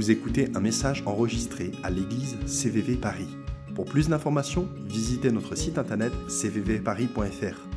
Vous 0.00 0.10
écoutez 0.10 0.48
un 0.54 0.60
message 0.60 1.02
enregistré 1.04 1.72
à 1.82 1.90
l'église 1.90 2.38
CVV 2.46 2.94
Paris. 2.96 3.28
Pour 3.74 3.84
plus 3.84 4.08
d'informations, 4.08 4.66
visitez 4.86 5.30
notre 5.30 5.54
site 5.56 5.76
internet 5.76 6.10
cvvparis.fr. 6.26 7.68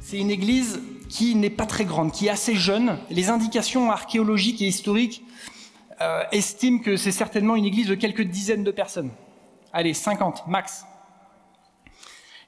C'est 0.00 0.18
une 0.20 0.30
église 0.30 0.80
qui 1.08 1.34
n'est 1.34 1.50
pas 1.50 1.66
très 1.66 1.84
grande, 1.84 2.12
qui 2.12 2.28
est 2.28 2.30
assez 2.30 2.54
jeune. 2.54 3.00
Les 3.10 3.28
indications 3.28 3.90
archéologiques 3.90 4.62
et 4.62 4.68
historiques 4.68 5.24
euh, 6.00 6.22
estiment 6.30 6.78
que 6.78 6.96
c'est 6.96 7.10
certainement 7.10 7.56
une 7.56 7.64
église 7.64 7.88
de 7.88 7.96
quelques 7.96 8.22
dizaines 8.22 8.62
de 8.62 8.70
personnes. 8.70 9.10
Allez, 9.72 9.94
50 9.94 10.46
max. 10.46 10.84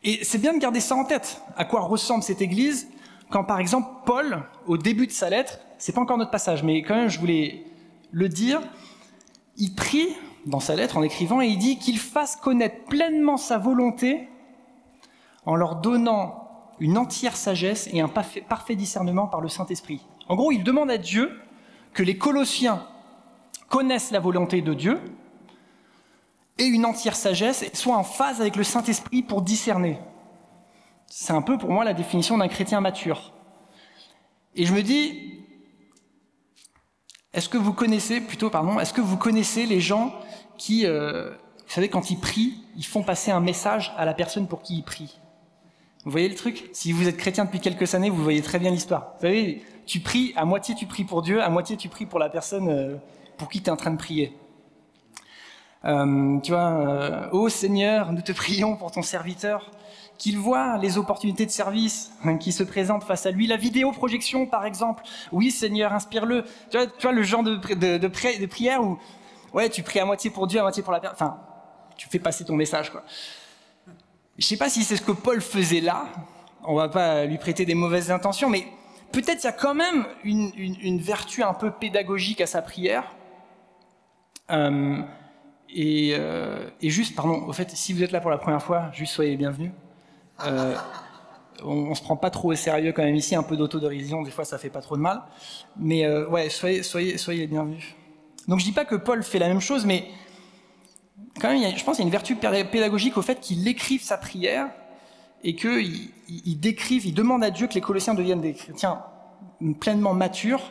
Et 0.05 0.23
c'est 0.23 0.39
bien 0.39 0.55
de 0.55 0.61
garder 0.61 0.79
ça 0.79 0.95
en 0.95 1.05
tête. 1.05 1.41
À 1.57 1.65
quoi 1.65 1.81
ressemble 1.81 2.23
cette 2.23 2.43
église 2.43 2.87
quand, 3.31 3.45
par 3.45 3.59
exemple, 3.59 3.89
Paul, 4.05 4.45
au 4.67 4.77
début 4.77 5.07
de 5.07 5.13
sa 5.13 5.31
lettre, 5.31 5.59
c'est 5.79 5.93
pas 5.93 6.01
encore 6.01 6.19
notre 6.19 6.31
passage, 6.31 6.63
mais 6.63 6.83
quand 6.83 6.95
même, 6.95 7.09
je 7.09 7.19
voulais 7.19 7.65
le 8.13 8.29
dire, 8.29 8.61
il 9.57 9.75
prie 9.75 10.09
dans 10.47 10.61
sa 10.61 10.77
lettre 10.77 10.97
en 10.97 11.03
écrivant 11.03 11.41
et 11.43 11.47
il 11.47 11.59
dit 11.59 11.79
qu'il 11.79 11.99
fasse 11.99 12.37
connaître 12.37 12.85
pleinement 12.85 13.37
sa 13.37 13.59
volonté 13.59 14.29
en 15.45 15.57
leur 15.57 15.77
donnant 15.77 16.49
une 16.79 16.99
entière 16.99 17.37
sagesse 17.37 17.89
et 17.93 18.01
un 18.01 18.09
parfait 18.09 18.75
discernement 18.75 19.27
par 19.27 19.41
le 19.41 19.49
Saint-Esprit. 19.49 20.01
En 20.29 20.37
gros, 20.37 20.53
il 20.53 20.63
demande 20.63 20.91
à 20.91 20.99
Dieu 20.99 21.41
que 21.95 22.03
les 22.03 22.19
Colossiens 22.19 22.83
connaissent 23.69 24.11
la 24.11 24.21
volonté 24.21 24.61
de 24.61 24.75
Dieu 24.75 25.01
et 26.59 26.65
une 26.65 26.87
entière 26.87 27.17
sagesse 27.17 27.63
et 27.63 27.75
soient 27.75 27.97
en 27.97 28.05
phase 28.05 28.41
avec 28.41 28.57
le 28.57 28.65
Saint-Esprit 28.65 29.23
pour 29.23 29.43
discerner. 29.43 29.99
C'est 31.09 31.33
un 31.33 31.43
peu 31.43 31.57
pour 31.59 31.71
moi 31.71 31.85
la 31.85 31.95
définition 31.95 32.39
d'un 32.39 32.49
chrétien 32.49 32.81
mature. 32.81 33.33
Et 34.55 34.65
je 34.67 34.73
me 34.73 34.83
dis, 34.83 35.41
est-ce 37.33 37.49
que 37.49 37.59
vous 37.59 37.73
connaissez, 37.73 38.21
plutôt, 38.21 38.51
pardon, 38.51 38.81
est-ce 38.81 38.93
que 38.93 39.01
vous 39.01 39.17
connaissez 39.17 39.67
les 39.67 39.81
gens 39.81 40.15
qui, 40.57 40.87
euh, 40.87 41.31
vous 41.31 41.73
savez, 41.73 41.89
quand 41.89 42.11
ils 42.11 42.19
prient, 42.19 42.63
ils 42.77 42.85
font 42.85 43.03
passer 43.03 43.31
un 43.31 43.41
message 43.41 43.93
à 43.97 44.05
la 44.05 44.15
personne 44.15 44.49
pour 44.49 44.63
qui 44.63 44.79
ils 44.79 44.83
prient? 44.83 45.19
Vous 46.05 46.11
voyez 46.11 46.29
le 46.29 46.35
truc? 46.35 46.71
Si 46.73 46.93
vous 46.93 47.09
êtes 47.09 47.17
chrétien 47.17 47.45
depuis 47.45 47.61
quelques 47.61 47.95
années, 47.95 48.11
vous 48.11 48.23
voyez 48.23 48.41
très 48.41 48.59
bien 48.59 48.71
l'histoire. 48.71 49.13
Vous 49.17 49.23
savez, 49.23 49.65
tu 49.87 50.01
pries, 50.01 50.33
à 50.37 50.45
moitié 50.45 50.75
tu 50.75 50.87
pries 50.87 51.05
pour 51.05 51.23
Dieu, 51.23 51.43
à 51.43 51.49
moitié 51.51 51.77
tu 51.77 51.89
pries 51.89 52.07
pour 52.07 52.19
la 52.19 52.29
personne 52.29 52.69
euh, 52.69 52.97
pour 53.37 53.49
qui 53.49 53.61
tu 53.61 53.67
es 53.67 53.71
en 53.71 53.77
train 53.77 53.91
de 53.91 53.99
prier. 53.99 54.37
Euh, 55.85 56.39
tu 56.41 56.53
vois, 56.53 57.29
ô 57.33 57.49
Seigneur, 57.49 58.13
nous 58.13 58.23
te 58.23 58.33
prions 58.33 58.77
pour 58.77 58.91
ton 58.91 59.03
serviteur, 59.03 59.71
qu'il 60.19 60.39
voit 60.39 60.79
les 60.79 60.99
opportunités 60.99 61.47
de 61.47 61.51
service 61.51 62.13
hein, 62.25 62.37
qui 62.37 62.53
se 62.53 62.63
présentent 62.63 63.05
face 63.05 63.27
à 63.27 63.31
lui. 63.31 63.47
La 63.47 63.57
vidéoprojection, 63.57 64.47
par 64.47 64.65
exemple. 64.65 65.03
Oui, 65.33 65.51
Seigneur, 65.51 65.93
inspire-le. 65.93 66.45
Tu 66.71 66.79
vois, 67.03 67.13
le 67.13 67.23
genre 67.23 67.43
de, 67.43 68.47
prière 68.47 68.83
où, 68.83 68.99
ouais, 69.53 69.69
tu 69.69 69.83
pries 69.83 70.01
à 70.01 70.05
moitié 70.05 70.31
pour 70.31 70.47
Dieu, 70.47 70.59
à 70.59 70.63
moitié 70.63 70.83
pour 70.83 70.93
la 70.93 71.01
personne. 71.01 71.29
Enfin, 71.29 71.41
tu 71.97 72.09
fais 72.09 72.19
passer 72.19 72.45
ton 72.45 72.55
message, 72.55 72.91
quoi. 72.91 73.03
Je 74.39 74.45
sais 74.45 74.57
pas 74.57 74.69
si 74.69 74.85
c'est 74.85 74.97
ce 74.97 75.03
que 75.03 75.13
Paul 75.13 75.41
faisait 75.41 75.81
là. 75.81 76.07
On 76.65 76.75
va 76.75 76.89
pas 76.89 77.25
lui 77.25 77.39
prêter 77.39 77.65
des 77.65 77.75
mauvaises 77.75 78.11
intentions, 78.11 78.51
mais 78.51 78.67
peut-être 79.13 79.43
il 79.43 79.47
y 79.47 79.49
a 79.49 79.53
quand 79.53 79.75
même 79.75 80.05
une, 80.25 80.99
vertu 80.99 81.43
un 81.43 81.55
peu 81.55 81.71
pédagogique 81.71 82.41
à 82.41 82.47
sa 82.47 82.61
prière. 82.61 83.15
Euh, 84.51 85.01
et, 85.71 86.15
euh, 86.19 86.69
et, 86.81 86.91
juste, 86.91 87.17
pardon, 87.17 87.45
au 87.47 87.53
fait, 87.53 87.71
si 87.71 87.93
vous 87.93 88.03
êtes 88.03 88.13
là 88.13 88.21
pour 88.21 88.31
la 88.31 88.39
première 88.39 88.63
fois, 88.63 88.91
juste 88.93 89.13
soyez 89.13 89.37
bienvenus. 89.37 89.73
Euh, 90.45 90.75
on, 91.65 91.73
on, 91.73 91.95
se 91.95 92.03
prend 92.03 92.17
pas 92.17 92.31
trop 92.31 92.53
au 92.53 92.55
sérieux 92.55 92.93
quand 92.93 93.03
même 93.03 93.15
ici, 93.15 93.35
un 93.35 93.43
peu 93.43 93.57
d'autodérision, 93.57 94.23
des 94.23 94.31
fois 94.31 94.45
ça 94.45 94.59
fait 94.59 94.71
pas 94.71 94.83
trop 94.83 94.97
de 94.97 95.03
mal. 95.03 95.23
Mais 95.77 96.05
euh, 96.05 96.29
ouais, 96.29 96.51
soyez, 96.51 96.83
soyez, 96.83 97.19
soyez 97.19 97.47
bienvenus. 97.47 97.95
Donc 98.49 98.61
je 98.61 98.65
dis 98.65 98.73
pas 98.73 98.85
que 98.85 98.97
Paul 98.97 99.23
fait 99.23 99.39
la 99.39 99.49
même 99.49 99.61
chose, 99.61 99.87
mais 99.87 100.09
quand 101.41 101.49
même, 101.49 101.77
je 101.77 101.85
pense 101.85 101.97
qu'il 101.97 102.05
y 102.05 102.07
a 102.07 102.09
une 102.09 102.13
vertu 102.13 102.37
pédagogique 102.37 103.17
au 103.17 103.23
fait 103.23 103.41
qu'il 103.41 103.67
écrive 103.67 104.03
sa 104.03 104.19
prière 104.19 104.69
et 105.43 105.55
qu'il 105.57 106.11
il, 106.29 106.43
il 106.45 106.61
décrive, 106.61 107.07
il 107.07 107.15
demande 107.15 107.43
à 107.43 107.51
Dieu 107.51 107.67
que 107.67 107.75
les 107.75 107.81
Colossiens 107.81 108.15
deviennent 108.15 108.41
des 108.41 108.55
chrétiens 108.55 109.03
pleinement 109.81 110.15
matures. 110.15 110.63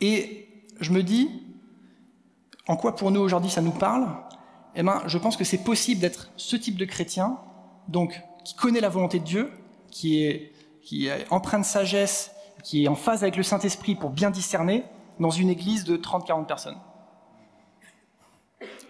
Et 0.00 0.48
je 0.80 0.92
me 0.92 1.02
dis, 1.02 1.30
en 2.66 2.76
quoi 2.76 2.94
pour 2.94 3.10
nous 3.10 3.20
aujourd'hui 3.20 3.50
ça 3.50 3.62
nous 3.62 3.72
parle? 3.72 4.06
Eh 4.78 4.84
ben, 4.84 5.02
je 5.06 5.18
pense 5.18 5.36
que 5.36 5.42
c'est 5.42 5.64
possible 5.64 6.00
d'être 6.00 6.30
ce 6.36 6.54
type 6.54 6.76
de 6.76 6.84
chrétien, 6.84 7.36
donc 7.88 8.22
qui 8.44 8.54
connaît 8.54 8.80
la 8.80 8.88
volonté 8.88 9.18
de 9.18 9.24
Dieu, 9.24 9.50
qui 9.90 10.22
est, 10.22 10.52
qui 10.82 11.08
est 11.08 11.26
empreint 11.30 11.58
de 11.58 11.64
sagesse, 11.64 12.30
qui 12.62 12.84
est 12.84 12.88
en 12.88 12.94
phase 12.94 13.24
avec 13.24 13.36
le 13.36 13.42
Saint-Esprit 13.42 13.96
pour 13.96 14.10
bien 14.10 14.30
discerner, 14.30 14.84
dans 15.18 15.30
une 15.30 15.50
église 15.50 15.82
de 15.82 15.96
30-40 15.96 16.46
personnes. 16.46 16.76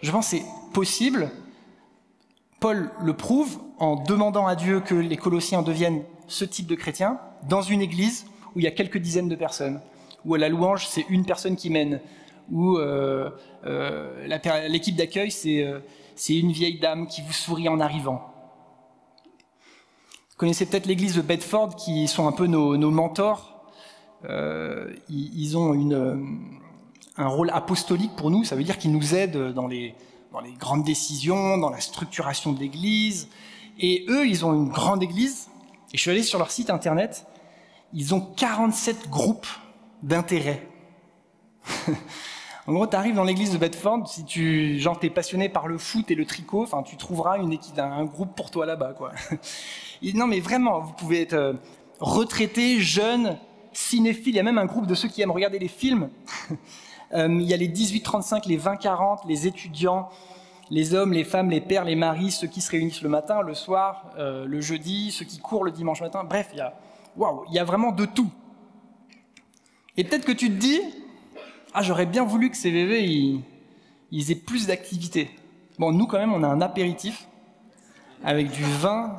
Je 0.03 0.11
pense 0.11 0.29
que 0.29 0.37
c'est 0.37 0.45
possible. 0.73 1.31
Paul 2.59 2.91
le 3.01 3.13
prouve 3.15 3.59
en 3.79 3.95
demandant 3.95 4.45
à 4.45 4.55
Dieu 4.55 4.81
que 4.81 4.93
les 4.93 5.17
Colossiens 5.17 5.63
deviennent 5.63 6.03
ce 6.27 6.45
type 6.45 6.67
de 6.67 6.75
chrétiens 6.75 7.19
dans 7.47 7.63
une 7.63 7.81
église 7.81 8.27
où 8.55 8.59
il 8.59 8.63
y 8.63 8.67
a 8.67 8.71
quelques 8.71 8.99
dizaines 8.99 9.29
de 9.29 9.35
personnes, 9.35 9.81
où 10.23 10.35
à 10.35 10.37
la 10.37 10.49
louange 10.49 10.87
c'est 10.87 11.05
une 11.09 11.25
personne 11.25 11.55
qui 11.55 11.71
mène, 11.71 11.99
où 12.51 12.77
euh, 12.77 13.29
euh, 13.65 14.67
l'équipe 14.67 14.95
d'accueil, 14.95 15.31
c'est 15.31 15.63
euh, 15.63 15.79
une 16.29 16.51
vieille 16.51 16.79
dame 16.79 17.07
qui 17.07 17.21
vous 17.21 17.33
sourit 17.33 17.69
en 17.69 17.79
arrivant. 17.79 18.33
Vous 20.31 20.37
connaissez 20.37 20.65
peut-être 20.65 20.85
l'église 20.85 21.15
de 21.15 21.21
Bedford, 21.21 21.75
qui 21.75 22.07
sont 22.07 22.27
un 22.27 22.31
peu 22.31 22.47
nos, 22.47 22.77
mentors. 22.91 23.63
Ils, 25.09 25.57
ont 25.57 25.73
un 27.17 27.27
rôle 27.27 27.49
apostolique 27.51 28.15
pour 28.15 28.31
nous, 28.31 28.43
ça 28.43 28.55
veut 28.55 28.63
dire 28.63 28.77
qu'ils 28.77 28.91
nous 28.91 29.15
aident 29.15 29.53
dans 29.53 29.67
les, 29.67 29.95
dans 30.31 30.39
les 30.39 30.53
grandes 30.53 30.83
décisions, 30.83 31.57
dans 31.57 31.69
la 31.69 31.81
structuration 31.81 32.53
de 32.53 32.59
l'église. 32.59 33.27
Et 33.79 34.05
eux, 34.09 34.27
ils 34.27 34.45
ont 34.45 34.53
une 34.53 34.69
grande 34.69 35.03
église, 35.03 35.49
et 35.93 35.97
je 35.97 36.01
suis 36.01 36.11
allé 36.11 36.23
sur 36.23 36.39
leur 36.39 36.51
site 36.51 36.69
internet, 36.69 37.25
ils 37.93 38.13
ont 38.13 38.21
47 38.21 39.09
groupes 39.09 39.47
d'intérêt. 40.03 40.67
En 42.69 42.73
gros, 42.73 42.85
tu 42.85 42.95
arrives 42.95 43.15
dans 43.15 43.23
l'église 43.23 43.51
de 43.51 43.57
Bedford, 43.57 44.07
si 44.07 44.23
tu 44.25 44.77
genre 44.77 44.99
t'es 44.99 45.09
passionné 45.09 45.49
par 45.49 45.67
le 45.67 45.79
foot 45.79 46.11
et 46.11 46.13
le 46.13 46.23
tricot, 46.23 46.61
enfin 46.61 46.83
tu 46.83 46.97
trouveras 46.97 47.39
un 47.39 48.05
groupe 48.05 48.35
pour 48.35 48.51
toi 48.51 48.67
là-bas, 48.67 48.93
quoi. 48.93 49.11
non, 50.13 50.27
mais 50.27 50.39
vraiment, 50.39 50.79
vous 50.79 50.93
pouvez 50.93 51.21
être 51.21 51.33
euh, 51.33 51.53
retraité, 51.99 52.79
jeune, 52.79 53.39
cinéphile. 53.73 54.35
Il 54.35 54.35
y 54.35 54.39
a 54.39 54.43
même 54.43 54.59
un 54.59 54.67
groupe 54.67 54.85
de 54.85 54.93
ceux 54.93 55.07
qui 55.07 55.23
aiment 55.23 55.31
regarder 55.31 55.57
les 55.57 55.67
films. 55.67 56.11
euh, 57.13 57.27
il 57.27 57.47
y 57.47 57.55
a 57.55 57.57
les 57.57 57.69
18-35, 57.69 58.47
les 58.47 58.59
20-40, 58.59 59.27
les 59.27 59.47
étudiants, 59.47 60.09
les 60.69 60.93
hommes, 60.93 61.13
les 61.13 61.23
femmes, 61.23 61.49
les 61.49 61.61
pères, 61.61 61.85
les 61.85 61.95
maris, 61.95 62.29
ceux 62.29 62.45
qui 62.45 62.61
se 62.61 62.69
réunissent 62.69 63.01
le 63.01 63.09
matin, 63.09 63.41
le 63.41 63.55
soir, 63.55 64.11
euh, 64.19 64.45
le 64.45 64.61
jeudi, 64.61 65.09
ceux 65.09 65.25
qui 65.25 65.39
courent 65.39 65.63
le 65.63 65.71
dimanche 65.71 66.01
matin. 66.01 66.23
Bref, 66.23 66.49
il 66.53 66.59
y 66.59 66.61
a, 66.61 66.75
waouh, 67.17 67.45
il 67.49 67.55
y 67.55 67.59
a 67.59 67.63
vraiment 67.63 67.91
de 67.91 68.05
tout. 68.05 68.29
Et 69.97 70.03
peut-être 70.03 70.23
que 70.23 70.33
tu 70.33 70.49
te 70.49 70.55
dis, 70.55 70.81
ah, 71.73 71.81
j'aurais 71.81 72.05
bien 72.05 72.23
voulu 72.23 72.49
que 72.49 72.57
CVV 72.57 73.03
ils, 73.03 73.41
ils 74.11 74.31
aient 74.31 74.35
plus 74.35 74.67
d'activité. 74.67 75.29
Bon, 75.77 75.91
nous 75.91 76.07
quand 76.07 76.17
même, 76.17 76.33
on 76.33 76.43
a 76.43 76.47
un 76.47 76.61
apéritif 76.61 77.27
avec 78.23 78.51
du 78.51 78.63
vin, 78.63 79.15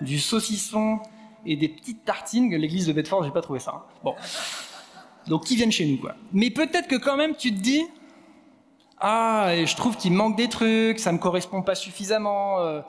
du 0.00 0.18
saucisson 0.18 1.00
et 1.44 1.56
des 1.56 1.68
petites 1.68 2.04
tartines. 2.04 2.54
L'église 2.54 2.86
de 2.86 2.92
Bedford, 2.92 3.24
j'ai 3.24 3.30
pas 3.30 3.42
trouvé 3.42 3.60
ça. 3.60 3.72
Hein. 3.76 3.82
Bon, 4.02 4.14
donc 5.26 5.44
qui 5.44 5.56
viennent 5.56 5.72
chez 5.72 5.86
nous 5.86 5.98
quoi. 5.98 6.14
Mais 6.32 6.50
peut-être 6.50 6.88
que 6.88 6.96
quand 6.96 7.16
même, 7.16 7.34
tu 7.36 7.54
te 7.54 7.60
dis, 7.60 7.84
ah, 8.98 9.50
et 9.54 9.66
je 9.66 9.76
trouve 9.76 9.96
qu'il 9.96 10.12
manque 10.12 10.36
des 10.36 10.48
trucs, 10.48 10.98
ça 10.98 11.12
me 11.12 11.18
correspond 11.18 11.62
pas 11.62 11.74
suffisamment, 11.74 12.60
euh, 12.60 12.80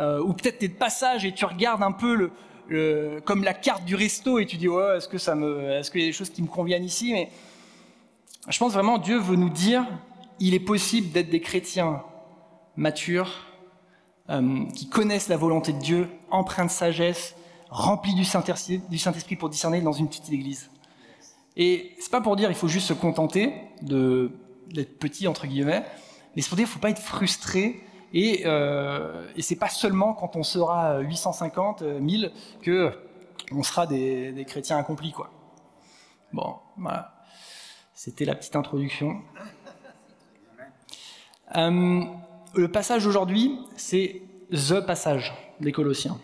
euh, 0.00 0.22
ou 0.22 0.32
peut-être 0.32 0.58
t'es 0.58 0.68
de 0.68 0.74
passage 0.74 1.24
et 1.24 1.32
tu 1.32 1.44
regardes 1.44 1.82
un 1.82 1.92
peu 1.92 2.30
le, 2.68 3.20
comme 3.24 3.44
la 3.44 3.54
carte 3.54 3.84
du 3.84 3.94
resto 3.94 4.38
et 4.38 4.46
tu 4.46 4.56
dis, 4.56 4.68
ouais, 4.68 4.96
est-ce 4.96 5.08
que 5.08 5.18
ça 5.18 5.34
me, 5.34 5.72
est-ce 5.72 5.90
qu'il 5.90 6.00
y 6.00 6.04
a 6.04 6.06
des 6.06 6.12
choses 6.12 6.30
qui 6.30 6.42
me 6.42 6.48
conviennent 6.48 6.84
ici, 6.84 7.14
je 8.48 8.58
pense 8.58 8.72
vraiment 8.72 8.98
Dieu 8.98 9.18
veut 9.18 9.36
nous 9.36 9.50
dire, 9.50 9.86
il 10.40 10.54
est 10.54 10.60
possible 10.60 11.10
d'être 11.10 11.30
des 11.30 11.40
chrétiens 11.40 12.02
matures, 12.76 13.48
euh, 14.30 14.66
qui 14.74 14.88
connaissent 14.88 15.28
la 15.28 15.38
volonté 15.38 15.72
de 15.72 15.78
Dieu, 15.78 16.08
empreints 16.30 16.66
de 16.66 16.70
sagesse, 16.70 17.34
remplis 17.70 18.14
du 18.14 18.24
Saint-Esprit 18.24 19.36
pour 19.36 19.48
discerner 19.48 19.80
dans 19.80 19.92
une 19.92 20.08
petite 20.08 20.30
église. 20.30 20.70
Et 21.56 21.94
c'est 21.98 22.10
pas 22.10 22.20
pour 22.20 22.36
dire 22.36 22.50
il 22.50 22.54
faut 22.54 22.68
juste 22.68 22.88
se 22.88 22.92
contenter 22.92 23.54
d'être 23.80 24.98
petit 24.98 25.26
entre 25.26 25.46
guillemets, 25.46 25.84
mais 26.36 26.42
c'est 26.42 26.48
pour 26.48 26.56
dire 26.56 26.66
il 26.68 26.70
faut 26.70 26.78
pas 26.78 26.90
être 26.90 27.00
frustré 27.00 27.80
et, 28.12 28.42
euh, 28.44 29.26
et 29.34 29.42
c'est 29.42 29.56
pas 29.56 29.68
seulement 29.68 30.12
quand 30.12 30.36
on 30.36 30.42
sera 30.42 31.00
850, 31.00 31.82
1000 31.82 32.32
que 32.62 32.92
on 33.50 33.62
sera 33.62 33.86
des, 33.86 34.32
des 34.32 34.44
chrétiens 34.44 34.76
accomplis 34.76 35.12
quoi. 35.12 35.30
Bon, 36.34 36.56
voilà. 36.76 37.17
C'était 38.00 38.24
la 38.24 38.36
petite 38.36 38.54
introduction. 38.54 39.16
Euh, 41.56 42.04
le 42.54 42.68
passage 42.70 43.08
aujourd'hui, 43.08 43.58
c'est 43.76 44.22
the 44.52 44.78
passage 44.86 45.34
des 45.58 45.72
Colossiens. 45.72 46.16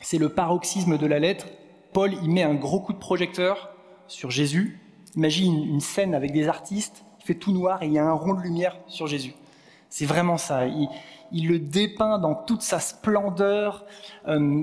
C'est 0.00 0.18
le 0.18 0.28
paroxysme 0.28 0.98
de 0.98 1.06
la 1.08 1.18
lettre, 1.18 1.48
Paul, 1.92 2.12
il 2.22 2.30
met 2.30 2.44
un 2.44 2.54
gros 2.54 2.78
coup 2.78 2.92
de 2.92 2.98
projecteur 2.98 3.70
sur 4.06 4.30
Jésus. 4.30 4.78
Imagine 5.16 5.64
une 5.64 5.80
scène 5.80 6.14
avec 6.14 6.30
des 6.30 6.46
artistes, 6.46 7.02
il 7.18 7.26
fait 7.26 7.34
tout 7.34 7.50
noir 7.50 7.82
et 7.82 7.86
il 7.86 7.92
y 7.92 7.98
a 7.98 8.06
un 8.06 8.12
rond 8.12 8.34
de 8.34 8.42
lumière 8.42 8.76
sur 8.86 9.08
Jésus. 9.08 9.34
C'est 9.90 10.06
vraiment 10.06 10.38
ça. 10.38 10.68
Il, 11.32 11.48
le 11.48 11.58
dépeint 11.58 12.20
dans 12.20 12.36
toute 12.36 12.62
sa 12.62 12.78
splendeur. 12.78 13.84
Euh, 14.28 14.62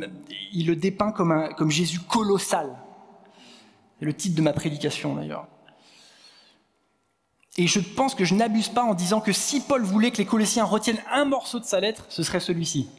il 0.53 0.65
le 0.65 0.77
dépeint 0.77 1.11
comme, 1.11 1.33
un, 1.33 1.49
comme 1.49 1.71
Jésus 1.71 1.99
colossal. 1.99 2.73
C'est 3.99 4.05
le 4.05 4.13
titre 4.13 4.37
de 4.37 4.41
ma 4.41 4.53
prédication 4.53 5.15
d'ailleurs. 5.15 5.45
Et 7.57 7.67
je 7.67 7.79
pense 7.79 8.15
que 8.15 8.25
je 8.25 8.33
n'abuse 8.33 8.69
pas 8.69 8.83
en 8.83 8.95
disant 8.95 9.21
que 9.21 9.31
si 9.31 9.61
Paul 9.61 9.83
voulait 9.83 10.11
que 10.11 10.17
les 10.17 10.25
Colossiens 10.25 10.63
retiennent 10.63 11.01
un 11.11 11.25
morceau 11.25 11.59
de 11.59 11.65
sa 11.65 11.79
lettre, 11.79 12.05
ce 12.09 12.23
serait 12.23 12.39
celui-ci. 12.39 12.89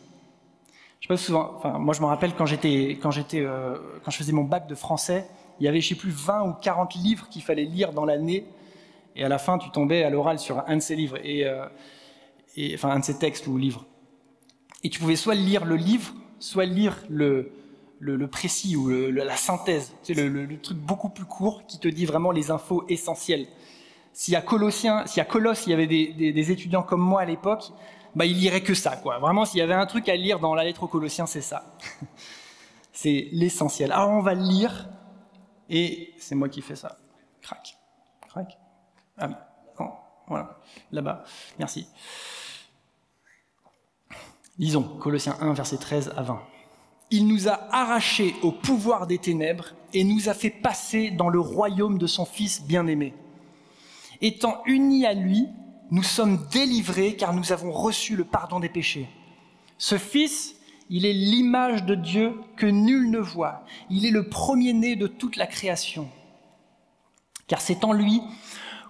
Je 1.00 1.06
sais 1.06 1.08
pas 1.08 1.16
souvent, 1.16 1.60
moi 1.78 1.92
je 1.92 2.00
me 2.00 2.06
rappelle 2.06 2.34
quand 2.34 2.46
j'étais, 2.46 2.98
quand 3.02 3.10
j'étais, 3.10 3.40
euh, 3.40 3.76
quand 4.04 4.10
je 4.10 4.16
faisais 4.16 4.32
mon 4.32 4.44
bac 4.44 4.66
de 4.66 4.74
français, 4.74 5.28
il 5.60 5.64
y 5.64 5.68
avait, 5.68 5.80
je 5.80 5.88
sais 5.88 5.94
plus, 5.94 6.10
20 6.10 6.42
ou 6.48 6.52
40 6.54 6.94
livres 6.94 7.28
qu'il 7.28 7.42
fallait 7.42 7.64
lire 7.64 7.92
dans 7.92 8.04
l'année, 8.04 8.46
et 9.16 9.24
à 9.24 9.28
la 9.28 9.38
fin, 9.38 9.58
tu 9.58 9.70
tombais 9.70 10.02
à 10.02 10.10
l'oral 10.10 10.38
sur 10.38 10.62
un 10.66 10.76
de 10.76 10.80
ces 10.80 10.96
livres, 10.96 11.18
et, 11.22 11.44
euh, 11.46 11.66
enfin, 12.74 12.90
un 12.90 13.00
de 13.00 13.04
ces 13.04 13.18
textes 13.18 13.46
ou 13.46 13.58
livres. 13.58 13.84
Et 14.82 14.88
tu 14.88 14.98
pouvais 14.98 15.16
soit 15.16 15.34
lire 15.34 15.64
le 15.64 15.76
livre, 15.76 16.12
soit 16.38 16.64
lire 16.64 16.96
le, 17.08 17.52
le, 18.00 18.26
précis 18.26 18.76
ou 18.76 18.88
la 18.88 19.36
synthèse, 19.36 19.92
c'est 20.02 20.14
le, 20.14 20.58
truc 20.58 20.78
beaucoup 20.78 21.08
plus 21.08 21.24
court 21.24 21.64
qui 21.66 21.78
te 21.78 21.88
dit 21.88 22.06
vraiment 22.06 22.30
les 22.30 22.50
infos 22.50 22.84
essentielles. 22.88 23.46
A 24.32 24.42
Colossiens, 24.42 25.06
s'il 25.06 25.18
y 25.18 25.20
a 25.20 25.24
Colosse, 25.24 25.66
il 25.66 25.70
y 25.70 25.72
avait 25.72 25.86
des, 25.86 26.50
étudiants 26.50 26.82
comme 26.82 27.00
moi 27.00 27.22
à 27.22 27.24
l'époque, 27.24 27.72
bah, 28.14 28.24
il 28.26 28.38
lirait 28.38 28.62
que 28.62 28.74
ça, 28.74 28.96
quoi. 28.96 29.18
Vraiment, 29.18 29.44
s'il 29.44 29.58
y 29.58 29.62
avait 29.62 29.74
un 29.74 29.86
truc 29.86 30.08
à 30.08 30.16
lire 30.16 30.38
dans 30.38 30.54
la 30.54 30.64
lettre 30.64 30.84
aux 30.84 30.88
Colossiens, 30.88 31.26
c'est 31.26 31.40
ça. 31.40 31.76
c'est 32.92 33.28
l'essentiel. 33.32 33.90
Alors, 33.90 34.10
on 34.10 34.20
va 34.20 34.34
le 34.34 34.42
lire, 34.42 34.88
et 35.68 36.14
c'est 36.18 36.34
moi 36.34 36.48
qui 36.48 36.62
fais 36.62 36.76
ça. 36.76 36.98
Crac. 37.42 37.76
Crac. 38.28 38.58
Ah 39.18 39.28
oui. 39.28 39.84
voilà. 40.28 40.58
Là-bas. 40.92 41.24
Merci. 41.58 41.86
Lisons 44.58 44.82
Colossiens 44.82 45.36
1, 45.40 45.52
verset 45.52 45.78
13 45.78 46.14
à 46.16 46.22
20. 46.22 46.40
Il 47.10 47.26
nous 47.26 47.48
a 47.48 47.68
arrachés 47.72 48.34
au 48.42 48.52
pouvoir 48.52 49.06
des 49.06 49.18
ténèbres 49.18 49.74
et 49.92 50.04
nous 50.04 50.28
a 50.28 50.34
fait 50.34 50.50
passer 50.50 51.10
dans 51.10 51.28
le 51.28 51.40
royaume 51.40 51.98
de 51.98 52.06
son 52.06 52.24
Fils 52.24 52.62
bien-aimé. 52.62 53.14
Étant 54.24 54.62
unis 54.64 55.04
à 55.04 55.12
lui, 55.12 55.48
nous 55.90 56.02
sommes 56.02 56.46
délivrés 56.50 57.14
car 57.14 57.34
nous 57.34 57.52
avons 57.52 57.70
reçu 57.70 58.16
le 58.16 58.24
pardon 58.24 58.58
des 58.58 58.70
péchés. 58.70 59.06
Ce 59.76 59.98
Fils, 59.98 60.56
il 60.88 61.04
est 61.04 61.12
l'image 61.12 61.84
de 61.84 61.94
Dieu 61.94 62.32
que 62.56 62.64
nul 62.64 63.10
ne 63.10 63.18
voit. 63.18 63.66
Il 63.90 64.06
est 64.06 64.10
le 64.10 64.30
premier-né 64.30 64.96
de 64.96 65.08
toute 65.08 65.36
la 65.36 65.46
création. 65.46 66.08
Car 67.48 67.60
c'est 67.60 67.84
en 67.84 67.92
lui 67.92 68.22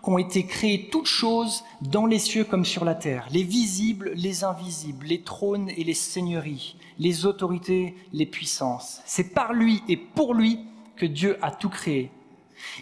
qu'ont 0.02 0.18
été 0.18 0.46
créées 0.46 0.88
toutes 0.92 1.08
choses 1.08 1.64
dans 1.80 2.06
les 2.06 2.20
cieux 2.20 2.44
comme 2.44 2.64
sur 2.64 2.84
la 2.84 2.94
terre, 2.94 3.26
les 3.32 3.42
visibles, 3.42 4.12
les 4.14 4.44
invisibles, 4.44 5.06
les 5.06 5.22
trônes 5.22 5.68
et 5.70 5.82
les 5.82 5.94
seigneuries, 5.94 6.76
les 7.00 7.26
autorités, 7.26 7.96
les 8.12 8.26
puissances. 8.26 9.00
C'est 9.04 9.34
par 9.34 9.52
lui 9.52 9.82
et 9.88 9.96
pour 9.96 10.32
lui 10.32 10.60
que 10.94 11.06
Dieu 11.06 11.38
a 11.42 11.50
tout 11.50 11.70
créé. 11.70 12.12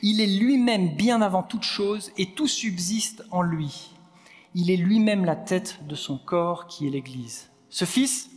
Il 0.02 0.20
est 0.20 0.26
lui-même 0.26 0.94
bien 0.94 1.23
avant 1.23 1.43
toute 1.43 1.62
chose 1.62 2.12
et 2.17 2.32
tout 2.34 2.49
subsiste 2.49 3.25
en 3.31 3.43
lui. 3.43 3.90
Il 4.55 4.70
est 4.70 4.76
lui-même 4.76 5.25
la 5.25 5.37
tête 5.37 5.81
de 5.87 5.94
son 5.94 6.19
corps 6.19 6.67
qui 6.67 6.87
est 6.87 6.90
l'Église. 6.90 7.50
Ce 7.70 7.84
Fils 7.84 8.31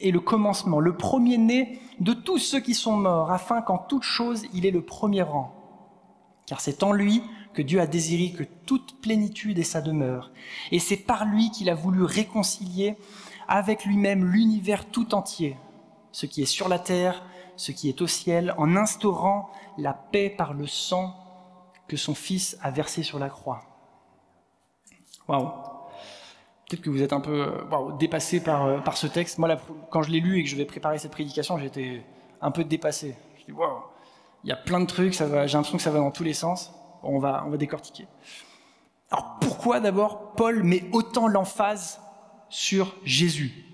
est 0.00 0.10
le 0.10 0.20
commencement, 0.20 0.80
le 0.80 0.96
premier-né 0.96 1.80
de 1.98 2.12
tous 2.12 2.38
ceux 2.38 2.60
qui 2.60 2.74
sont 2.74 2.96
morts, 2.96 3.30
afin 3.30 3.60
qu'en 3.60 3.78
toute 3.78 4.02
chose 4.02 4.44
il 4.54 4.64
ait 4.64 4.70
le 4.70 4.82
premier 4.82 5.22
rang. 5.22 5.54
Car 6.46 6.60
c'est 6.60 6.82
en 6.82 6.92
lui 6.92 7.22
que 7.52 7.62
Dieu 7.62 7.80
a 7.80 7.86
désiré 7.86 8.32
que 8.32 8.44
toute 8.66 9.00
plénitude 9.00 9.58
ait 9.58 9.64
sa 9.64 9.80
demeure. 9.80 10.30
Et 10.70 10.78
c'est 10.78 10.96
par 10.96 11.24
lui 11.24 11.50
qu'il 11.50 11.68
a 11.68 11.74
voulu 11.74 12.02
réconcilier 12.02 12.96
avec 13.48 13.84
lui-même 13.84 14.24
l'univers 14.24 14.86
tout 14.86 15.14
entier, 15.14 15.56
ce 16.12 16.26
qui 16.26 16.42
est 16.42 16.46
sur 16.46 16.68
la 16.68 16.78
terre, 16.78 17.24
ce 17.60 17.72
qui 17.72 17.90
est 17.90 18.00
au 18.00 18.06
ciel, 18.06 18.54
en 18.56 18.74
instaurant 18.74 19.50
la 19.76 19.92
paix 19.92 20.30
par 20.30 20.54
le 20.54 20.66
sang 20.66 21.14
que 21.88 21.96
son 21.96 22.14
Fils 22.14 22.56
a 22.62 22.70
versé 22.70 23.02
sur 23.02 23.18
la 23.18 23.28
croix. 23.28 23.60
Waouh 25.28 25.50
Peut-être 26.66 26.82
que 26.82 26.90
vous 26.90 27.02
êtes 27.02 27.12
un 27.12 27.20
peu 27.20 27.52
dépassé 27.98 28.40
par, 28.40 28.64
euh, 28.64 28.78
par 28.78 28.96
ce 28.96 29.06
texte. 29.06 29.38
Moi, 29.38 29.56
quand 29.90 30.02
je 30.02 30.10
l'ai 30.10 30.20
lu 30.20 30.38
et 30.38 30.44
que 30.44 30.48
je 30.48 30.56
vais 30.56 30.64
préparer 30.64 30.98
cette 30.98 31.10
prédication, 31.10 31.58
j'étais 31.58 32.02
un 32.40 32.50
peu 32.50 32.64
dépassé. 32.64 33.16
Je 33.40 33.44
dis, 33.44 33.52
waouh, 33.52 33.82
il 34.44 34.50
y 34.50 34.52
a 34.52 34.56
plein 34.56 34.80
de 34.80 34.86
trucs, 34.86 35.12
j'ai 35.12 35.26
l'impression 35.26 35.76
que 35.76 35.82
ça 35.82 35.90
va 35.90 35.98
dans 35.98 36.12
tous 36.12 36.24
les 36.24 36.32
sens 36.32 36.72
on 37.02 37.18
va, 37.18 37.44
on 37.46 37.50
va 37.50 37.56
décortiquer. 37.56 38.06
Alors 39.10 39.36
pourquoi 39.40 39.80
d'abord 39.80 40.32
Paul 40.32 40.62
met 40.62 40.84
autant 40.92 41.28
l'emphase 41.28 42.00
sur 42.48 42.94
Jésus? 43.04 43.69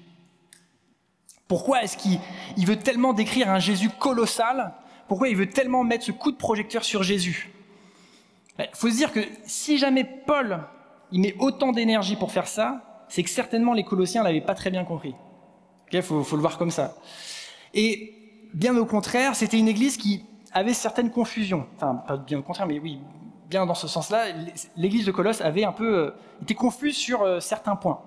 Pourquoi 1.48 1.82
est-ce 1.82 1.96
qu'il 1.96 2.18
veut 2.66 2.78
tellement 2.78 3.12
décrire 3.12 3.50
un 3.50 3.58
Jésus 3.58 3.90
colossal? 3.90 4.72
Pourquoi 5.08 5.28
il 5.28 5.36
veut 5.36 5.48
tellement 5.48 5.84
mettre 5.84 6.04
ce 6.04 6.12
coup 6.12 6.32
de 6.32 6.36
projecteur 6.36 6.84
sur 6.84 7.02
Jésus? 7.02 7.52
Il 8.50 8.56
ben, 8.58 8.68
faut 8.72 8.88
se 8.88 8.96
dire 8.96 9.12
que 9.12 9.20
si 9.44 9.78
jamais 9.78 10.04
Paul 10.04 10.60
il 11.12 11.20
met 11.20 11.36
autant 11.38 11.72
d'énergie 11.72 12.16
pour 12.16 12.32
faire 12.32 12.48
ça, 12.48 13.04
c'est 13.08 13.22
que 13.22 13.30
certainement 13.30 13.72
les 13.72 13.84
Colossiens 13.84 14.22
l'avaient 14.22 14.40
pas 14.40 14.54
très 14.54 14.70
bien 14.70 14.84
compris. 14.84 15.14
Il 15.92 16.02
faut, 16.02 16.24
le 16.32 16.40
voir 16.40 16.58
comme 16.58 16.72
ça. 16.72 16.94
Et 17.72 18.12
bien 18.52 18.76
au 18.76 18.84
contraire, 18.84 19.36
c'était 19.36 19.58
une 19.58 19.68
église 19.68 19.96
qui 19.96 20.24
avait 20.52 20.74
certaines 20.74 21.10
confusions. 21.10 21.66
Enfin, 21.76 21.94
pas 21.94 22.16
bien 22.16 22.38
au 22.38 22.42
contraire, 22.42 22.66
mais 22.66 22.80
oui, 22.80 22.98
bien 23.48 23.66
dans 23.66 23.74
ce 23.74 23.86
sens-là, 23.86 24.24
l'église 24.76 25.06
de 25.06 25.12
Colosse 25.12 25.40
avait 25.40 25.64
un 25.64 25.72
peu 25.72 25.96
euh, 25.96 26.10
été 26.42 26.54
confuse 26.54 26.96
sur 26.96 27.22
euh, 27.22 27.38
certains 27.38 27.76
points. 27.76 28.00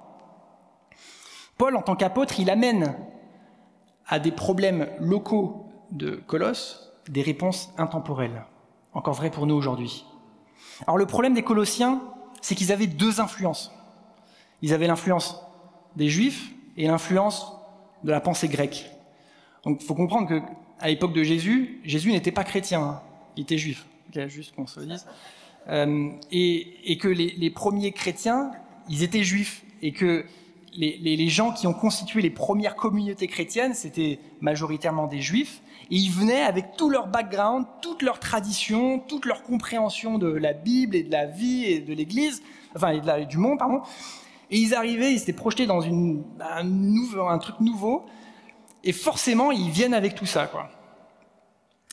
Paul, 1.57 1.75
en 1.77 1.81
tant 1.81 1.95
qu'apôtre, 1.95 2.39
il 2.39 2.50
amène 2.50 2.95
à 4.09 4.19
des 4.19 4.31
problèmes 4.31 4.89
locaux 5.00 5.65
de 5.91 6.15
Colosse 6.27 6.91
des 7.07 7.21
réponses 7.21 7.71
intemporelles. 7.77 8.44
Encore 8.94 9.13
vrai 9.13 9.31
pour 9.31 9.47
nous 9.47 9.56
aujourd'hui. 9.56 10.06
Alors 10.85 10.97
le 10.97 11.06
problème 11.06 11.33
des 11.33 11.44
Colossiens, 11.44 12.01
c'est 12.41 12.56
qu'ils 12.56 12.71
avaient 12.71 12.88
deux 12.88 13.21
influences. 13.21 13.71
Ils 14.61 14.73
avaient 14.73 14.88
l'influence 14.88 15.41
des 15.95 16.09
Juifs 16.09 16.51
et 16.75 16.88
l'influence 16.88 17.54
de 18.04 18.11
la 18.11 18.19
pensée 18.19 18.47
grecque. 18.47 18.89
Donc 19.63 19.81
il 19.81 19.85
faut 19.85 19.95
comprendre 19.95 20.28
que 20.28 20.42
à 20.80 20.87
l'époque 20.87 21.13
de 21.13 21.23
Jésus, 21.23 21.81
Jésus 21.83 22.11
n'était 22.11 22.31
pas 22.31 22.44
chrétien, 22.44 22.81
hein. 22.81 23.01
il 23.35 23.44
était 23.44 23.57
juif, 23.57 23.85
juste 24.28 24.56
qu'on 24.56 24.66
se 24.66 24.80
dise. 24.80 25.06
Euh, 25.68 26.09
et, 26.31 26.97
que 26.97 27.09
les, 27.09 27.49
premiers 27.49 27.92
chrétiens, 27.92 28.51
ils 28.87 29.04
étaient 29.04 29.23
juifs, 29.23 29.63
et 29.81 29.92
que 29.92 30.25
les, 30.76 31.28
gens 31.30 31.52
qui 31.52 31.68
ont 31.68 31.73
constitué 31.73 32.21
les 32.21 32.30
premières 32.30 32.76
communautés 32.76 33.28
chrétiennes, 33.28 33.73
c'était 33.73 34.19
majoritairement 34.42 35.07
des 35.07 35.21
juifs, 35.21 35.61
et 35.92 35.95
ils 35.95 36.11
venaient 36.11 36.44
avec 36.44 36.78
tout 36.78 36.90
leur 36.90 37.07
background, 37.07 37.66
toute 37.81 38.02
leur 38.02 38.19
tradition, 38.19 38.99
toute 38.99 39.26
leur 39.26 39.44
compréhension 39.44 40.18
de 40.18 40.28
la 40.28 40.54
Bible 40.54 40.95
et 40.95 41.04
de 41.04 41.11
la 41.11 41.26
vie 41.26 41.66
et 41.66 41.80
de 41.80 41.94
l'Église, 41.94 42.42
enfin 42.76 42.97
du 43.26 43.38
monde, 43.38 43.59
pardon. 43.59 43.81
Et 44.52 44.57
ils 44.57 44.73
arrivaient, 44.73 45.11
ils 45.14 45.19
s'étaient 45.19 45.33
projetés 45.33 45.66
dans 45.66 45.83
un, 45.83 46.21
un 46.40 47.38
truc 47.38 47.59
nouveau, 47.59 48.06
et 48.83 48.94
forcément, 48.94 49.52
ils 49.52 49.69
viennent 49.69 49.94
avec 49.94 50.16
tout 50.16 50.26
ça, 50.26 50.47
quoi. 50.47 50.69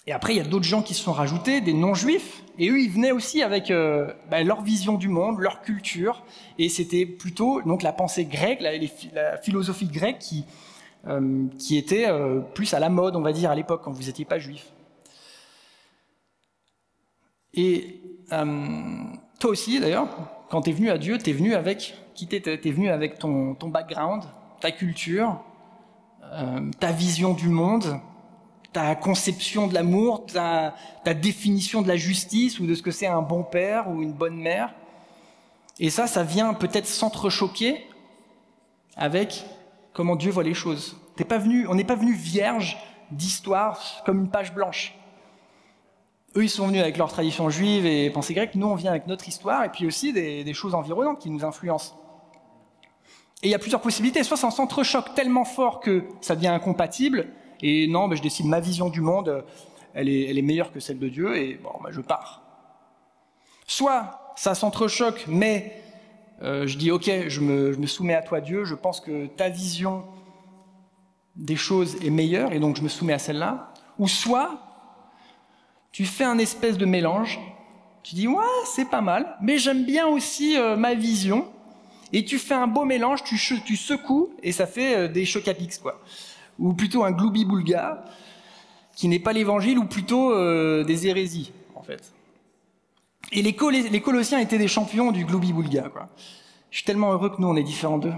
Et 0.09 0.13
après, 0.13 0.35
il 0.35 0.37
y 0.37 0.41
a 0.41 0.45
d'autres 0.45 0.65
gens 0.65 0.83
qui 0.83 0.95
se 0.95 1.03
sont 1.03 1.13
rajoutés, 1.13 1.61
des 1.61 1.73
non-juifs, 1.73 2.43
et 2.59 2.71
eux, 2.71 2.81
ils 2.81 2.91
venaient 2.91 3.11
aussi 3.11 3.43
avec 3.43 3.73
euh, 3.73 4.13
bah, 4.31 4.43
leur 4.45 4.63
vision 4.63 4.95
du 4.95 5.09
monde, 5.09 5.41
leur 5.41 5.63
culture, 5.63 6.23
et 6.59 6.69
c'était 6.69 7.05
plutôt 7.05 7.61
donc 7.63 7.83
la 7.83 7.93
pensée 7.93 8.25
grecque, 8.25 8.61
la, 8.61 9.37
philosophie 9.39 9.89
grecque 9.89 10.21
qui, 10.21 10.45
euh, 11.09 11.47
qui 11.59 11.77
était 11.77 12.07
euh, 12.09 12.41
plus 12.41 12.73
à 12.73 12.79
la 12.79 12.89
mode, 12.89 13.17
on 13.17 13.21
va 13.21 13.33
dire, 13.33 13.51
à 13.51 13.57
l'époque, 13.57 13.83
quand 13.83 13.91
vous 13.91 14.05
n'étiez 14.05 14.25
pas 14.25 14.39
juif. 14.39 14.67
Et 17.55 18.01
toi 18.29 19.51
aussi, 19.51 19.81
d'ailleurs, 19.81 20.09
quand 20.51 20.63
tu 20.63 20.71
es 20.71 20.73
venu 20.73 20.91
à 20.91 20.99
Dieu, 20.99 21.19
tu 21.19 21.31
es 21.31 21.33
venu 21.33 21.55
avec, 21.55 21.97
qui 22.15 22.27
t'es, 22.29 22.71
venu 22.71 22.91
avec 22.91 23.19
ton, 23.19 23.57
background, 23.65 24.25
ta 24.61 24.71
culture, 24.71 25.41
ta 26.79 26.93
vision 26.93 27.33
du 27.33 27.49
monde, 27.49 27.99
ta 28.77 28.95
conception 28.95 29.69
de 29.69 29.73
l'amour, 29.73 30.27
ta, 30.27 30.75
définition 31.15 31.81
de 31.81 31.89
la 31.89 31.97
justice 31.97 32.61
ou 32.61 32.67
de 32.67 32.75
ce 32.75 32.83
que 32.83 32.91
c'est 32.91 33.07
un 33.07 33.23
bon 33.23 33.43
père 33.43 33.89
ou 33.89 34.03
une 34.03 34.13
bonne 34.13 34.37
mère. 34.37 34.75
Et 35.81 35.89
ça, 35.89 36.07
ça 36.07 36.23
vient 36.23 36.53
peut-être 36.53 36.87
s'entrechoquer 36.87 37.87
avec 38.95 39.47
comment 39.95 40.15
Dieu 40.15 40.31
voit 40.31 40.43
les 40.43 40.53
choses. 40.53 40.95
pas 41.27 41.39
venu, 41.39 41.67
on 41.69 41.75
n'est 41.75 41.85
pas 41.85 41.95
venu 41.95 42.13
vierge 42.13 42.77
d'histoire 43.11 44.03
comme 44.05 44.21
une 44.21 44.31
page 44.31 44.53
blanche. 44.53 44.95
Eux, 46.37 46.45
ils 46.45 46.51
sont 46.51 46.67
venus 46.67 46.83
avec 46.83 46.99
leur 46.99 47.11
tradition 47.11 47.49
juive 47.49 47.87
et 47.87 48.11
pensée 48.11 48.35
grecque. 48.35 48.57
Nous, 48.57 48.67
on 48.67 48.75
vient 48.75 48.91
avec 48.91 49.07
notre 49.07 49.27
histoire 49.27 49.65
et 49.65 49.71
puis 49.71 49.87
aussi 49.87 50.13
des 50.13 50.53
choses 50.53 50.75
environnantes 50.75 51.19
qui 51.19 51.31
nous 51.31 51.47
influencent. 51.47 51.97
Et 53.43 53.49
il 53.49 53.51
y 53.51 53.55
a 53.55 53.59
plusieurs 53.59 53.81
possibilités. 53.81 54.23
Soit 54.23 54.37
ça 54.37 54.51
s'entrechoque 54.51 55.15
tellement 55.15 55.47
fort 55.47 55.81
que 55.81 56.05
ça 56.21 56.37
devient 56.37 56.49
incompatible, 56.49 57.29
et 57.67 57.87
non, 57.89 58.07
mais 58.07 58.17
je 58.17 58.23
décide 58.23 58.47
ma 58.47 58.61
vision 58.61 58.89
du 58.89 59.01
monde, 59.01 59.45
elle 59.95 60.09
est, 60.09 60.43
meilleure 60.43 60.73
que 60.73 60.79
celle 60.79 60.99
de 60.99 61.09
Dieu, 61.09 61.37
et 61.37 61.55
bon, 61.55 61.73
bah, 61.83 61.91
je 61.91 62.01
pars. 62.01 62.43
Soit 63.67 64.35
ça 64.37 64.55
s'entrechoque, 64.55 65.25
mais 65.27 65.83
euh, 66.43 66.67
je 66.67 66.77
dis 66.77 66.91
ok, 66.91 67.11
je 67.29 67.41
me, 67.41 67.87
soumets 67.87 68.15
à 68.15 68.23
toi 68.23 68.41
Dieu, 68.41 68.65
je 68.65 68.75
pense 68.75 69.01
que 69.01 69.27
ta 69.27 69.49
vision 69.49 70.05
des 71.35 71.57
choses 71.57 71.97
est 72.05 72.11
meilleure, 72.11 72.53
et 72.53 72.61
donc 72.61 72.77
je 72.77 72.83
me 72.83 72.89
soumets 72.89 73.15
à 73.15 73.19
celle-là. 73.19 73.73
Ou 73.99 74.07
soit 74.07 74.59
tu 75.91 76.05
fais 76.05 76.25
un 76.25 76.39
espèce 76.39 76.77
de 76.77 76.85
mélange, 76.85 77.41
tu 78.03 78.15
dis 78.15 78.29
ouais, 78.29 78.45
c'est 78.67 78.89
pas 78.89 79.01
mal, 79.01 79.37
mais 79.41 79.59
j'aime 79.59 79.85
bien 79.85 80.07
aussi 80.07 80.57
euh, 80.57 80.77
ma 80.77 80.95
vision, 80.95 81.49
et 82.13 82.25
tu 82.25 82.39
fais 82.39 82.55
un 82.55 82.67
beau 82.67 82.85
mélange, 82.85 83.25
tu, 83.25 83.37
secoues, 83.39 84.31
et 84.43 84.53
ça 84.53 84.67
fait 84.67 84.95
euh, 84.95 85.09
des 85.09 85.25
choc-à-pics, 85.25 85.81
quoi. 85.81 86.01
Ou 86.59 86.73
plutôt 86.73 87.05
un 87.05 87.13
gloubi-boulga, 87.13 88.05
qui 88.95 89.09
n'est 89.09 89.19
pas 89.19 89.33
l'évangile, 89.33 89.79
ou 89.79 89.85
plutôt 89.85 90.33
euh, 90.33 90.85
des 90.85 91.07
hérésies, 91.07 91.53
en 91.75 91.83
fait. 91.83 92.13
Et 93.33 93.43
les, 93.43 93.55
Colossiens 93.55 94.39
étaient 94.39 94.59
des 94.59 94.69
champions 94.69 95.13
du 95.13 95.25
gloubi-boulga. 95.25 95.91
Je 96.71 96.77
suis 96.77 96.87
tellement 96.87 97.13
heureux 97.13 97.31
que 97.31 97.41
nous, 97.41 97.49
on 97.49 97.57
est 97.57 97.63
différents 97.63 97.99
d'eux. 97.99 98.15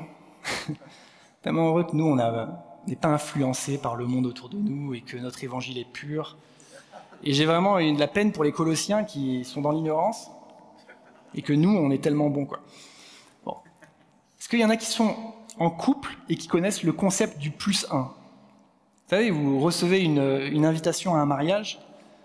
tellement 1.43 1.69
heureux 1.69 1.85
que 1.85 1.97
nous, 1.97 2.05
on 2.05 2.17
n'est 2.17 2.97
pas 2.97 3.09
influencés 3.09 3.79
par 3.79 3.97
le 3.97 4.07
monde 4.07 4.27
autour 4.27 4.49
de 4.49 4.57
nous, 4.57 4.95
et 4.95 5.01
que 5.01 5.17
notre 5.17 5.43
évangile 5.43 5.79
est 5.79 5.91
pur. 5.91 6.37
Et 7.25 7.33
j'ai 7.33 7.47
vraiment 7.47 7.79
une, 7.79 7.97
de 7.97 8.01
la 8.01 8.07
peine 8.07 8.33
pour 8.33 8.45
les 8.45 8.53
Colossiens 8.53 9.03
qui 9.05 9.45
sont 9.45 9.61
dans 9.61 9.73
l'ignorance, 9.73 10.31
et 11.35 11.43
que 11.43 11.53
nous, 11.53 11.71
on 11.71 11.91
est 11.91 12.03
tellement 12.03 12.31
bons, 12.31 12.47
quoi. 12.47 12.61
Est-ce 14.49 14.49
qu'il 14.49 14.61
y 14.61 14.65
en 14.65 14.71
a 14.71 14.77
qui 14.77 14.87
sont 14.87 15.15
en 15.59 15.69
couple 15.69 16.17
et 16.31 16.37
qui 16.37 16.49
connaissent 16.49 16.83
le 16.83 16.93
concept 16.93 17.39
du 17.39 17.51
plus 17.51 17.87
un? 17.91 18.11
Vous 19.09 19.17
savez, 19.17 19.31
vous 19.31 19.59
recevez 19.59 20.01
une, 20.03 20.67
invitation 20.67 21.15
à 21.15 21.19
un 21.19 21.25
mariage, 21.25 21.79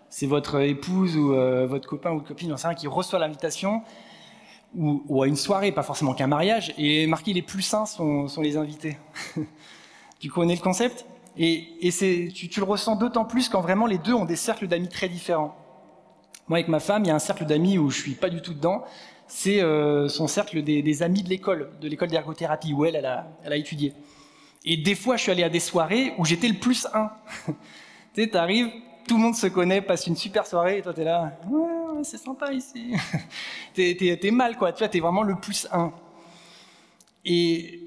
c'est 0.10 0.26
votre 0.26 0.60
épouse 0.60 1.16
ou 1.16 1.34
euh, 1.34 1.66
votre 1.66 1.88
copain 1.88 2.12
ou 2.12 2.20
copine, 2.20 2.50
j'en 2.50 2.58
sais 2.58 2.68
rien, 2.68 2.76
qui 2.76 2.88
reçoit 2.88 3.20
l'invitation, 3.20 3.84
ou, 4.76 5.02
ou, 5.08 5.24
à 5.24 5.28
une 5.28 5.38
soirée, 5.38 5.72
pas 5.72 5.84
forcément 5.84 6.14
qu'un 6.14 6.28
mariage, 6.28 6.74
et 6.78 7.08
marqué 7.08 7.32
les 7.32 7.42
plus 7.42 7.74
uns 7.74 7.86
sont, 7.86 8.28
les 8.42 8.58
invités. 8.58 8.98
tu 10.20 10.30
connais 10.30 10.56
le 10.56 10.62
concept? 10.62 11.06
Et, 11.38 11.90
tu, 11.90 12.60
le 12.60 12.66
ressens 12.66 12.98
d'autant 12.98 13.24
plus 13.24 13.48
quand 13.48 13.62
vraiment 13.62 13.86
les 13.86 13.98
deux 13.98 14.14
ont 14.14 14.26
des 14.26 14.36
cercles 14.36 14.68
d'amis 14.68 14.90
très 14.90 15.08
différents. 15.08 15.56
Moi, 16.50 16.58
avec 16.58 16.68
ma 16.68 16.82
femme, 16.82 17.06
il 17.06 17.08
y 17.08 17.12
a 17.12 17.16
un 17.16 17.20
cercle 17.20 17.46
d'amis 17.46 17.78
où 17.78 17.90
je 17.92 18.02
suis 18.02 18.16
pas 18.16 18.30
du 18.30 18.42
tout 18.42 18.54
dedans, 18.54 18.84
c'est 19.28 19.62
euh, 19.62 20.10
son 20.10 20.28
cercle 20.28 20.62
des, 20.62 21.02
amis 21.02 21.24
de 21.24 21.30
l'école, 21.30 21.70
de 21.80 21.88
l'école 21.88 22.10
d'ergothérapie, 22.10 22.74
où 22.74 22.84
elle 22.84 23.06
a, 23.06 23.56
étudié. 23.56 23.94
Et 24.66 24.78
des 24.78 24.96
fois, 24.96 25.18
je 25.18 25.24
suis 25.24 25.32
allé 25.32 25.44
à 25.44 25.50
des 25.50 25.60
soirées 25.60 26.14
où 26.18 26.26
j'étais 26.26 26.48
le 26.48 26.58
plus 26.58 26.88
un. 26.94 27.12
tu 27.46 27.54
sais, 28.16 28.28
t'arrives, 28.28 28.72
tout 29.08 29.16
le 29.16 29.22
monde 29.22 29.36
se 29.36 29.48
connaît, 29.48 29.82
passe 29.82 30.08
une 30.08 30.16
super 30.16 30.48
soirée, 30.48 30.78
et 30.78 30.82
toi, 30.82 30.94
t'es 30.94 31.04
là, 31.04 31.34
ouais, 31.48 32.04
c'est 32.04 32.18
sympa 32.18 32.52
ici. 32.54 32.94
t'es, 33.74 33.98
es, 34.00 34.32
mal, 34.32 34.58
quoi. 34.58 34.72
Tu 34.72 34.80
vois, 34.80 34.88
t'es 34.88 35.00
vraiment 35.00 35.24
le 35.24 35.36
plus 35.36 35.68
un. 35.72 35.92
Et 37.26 37.82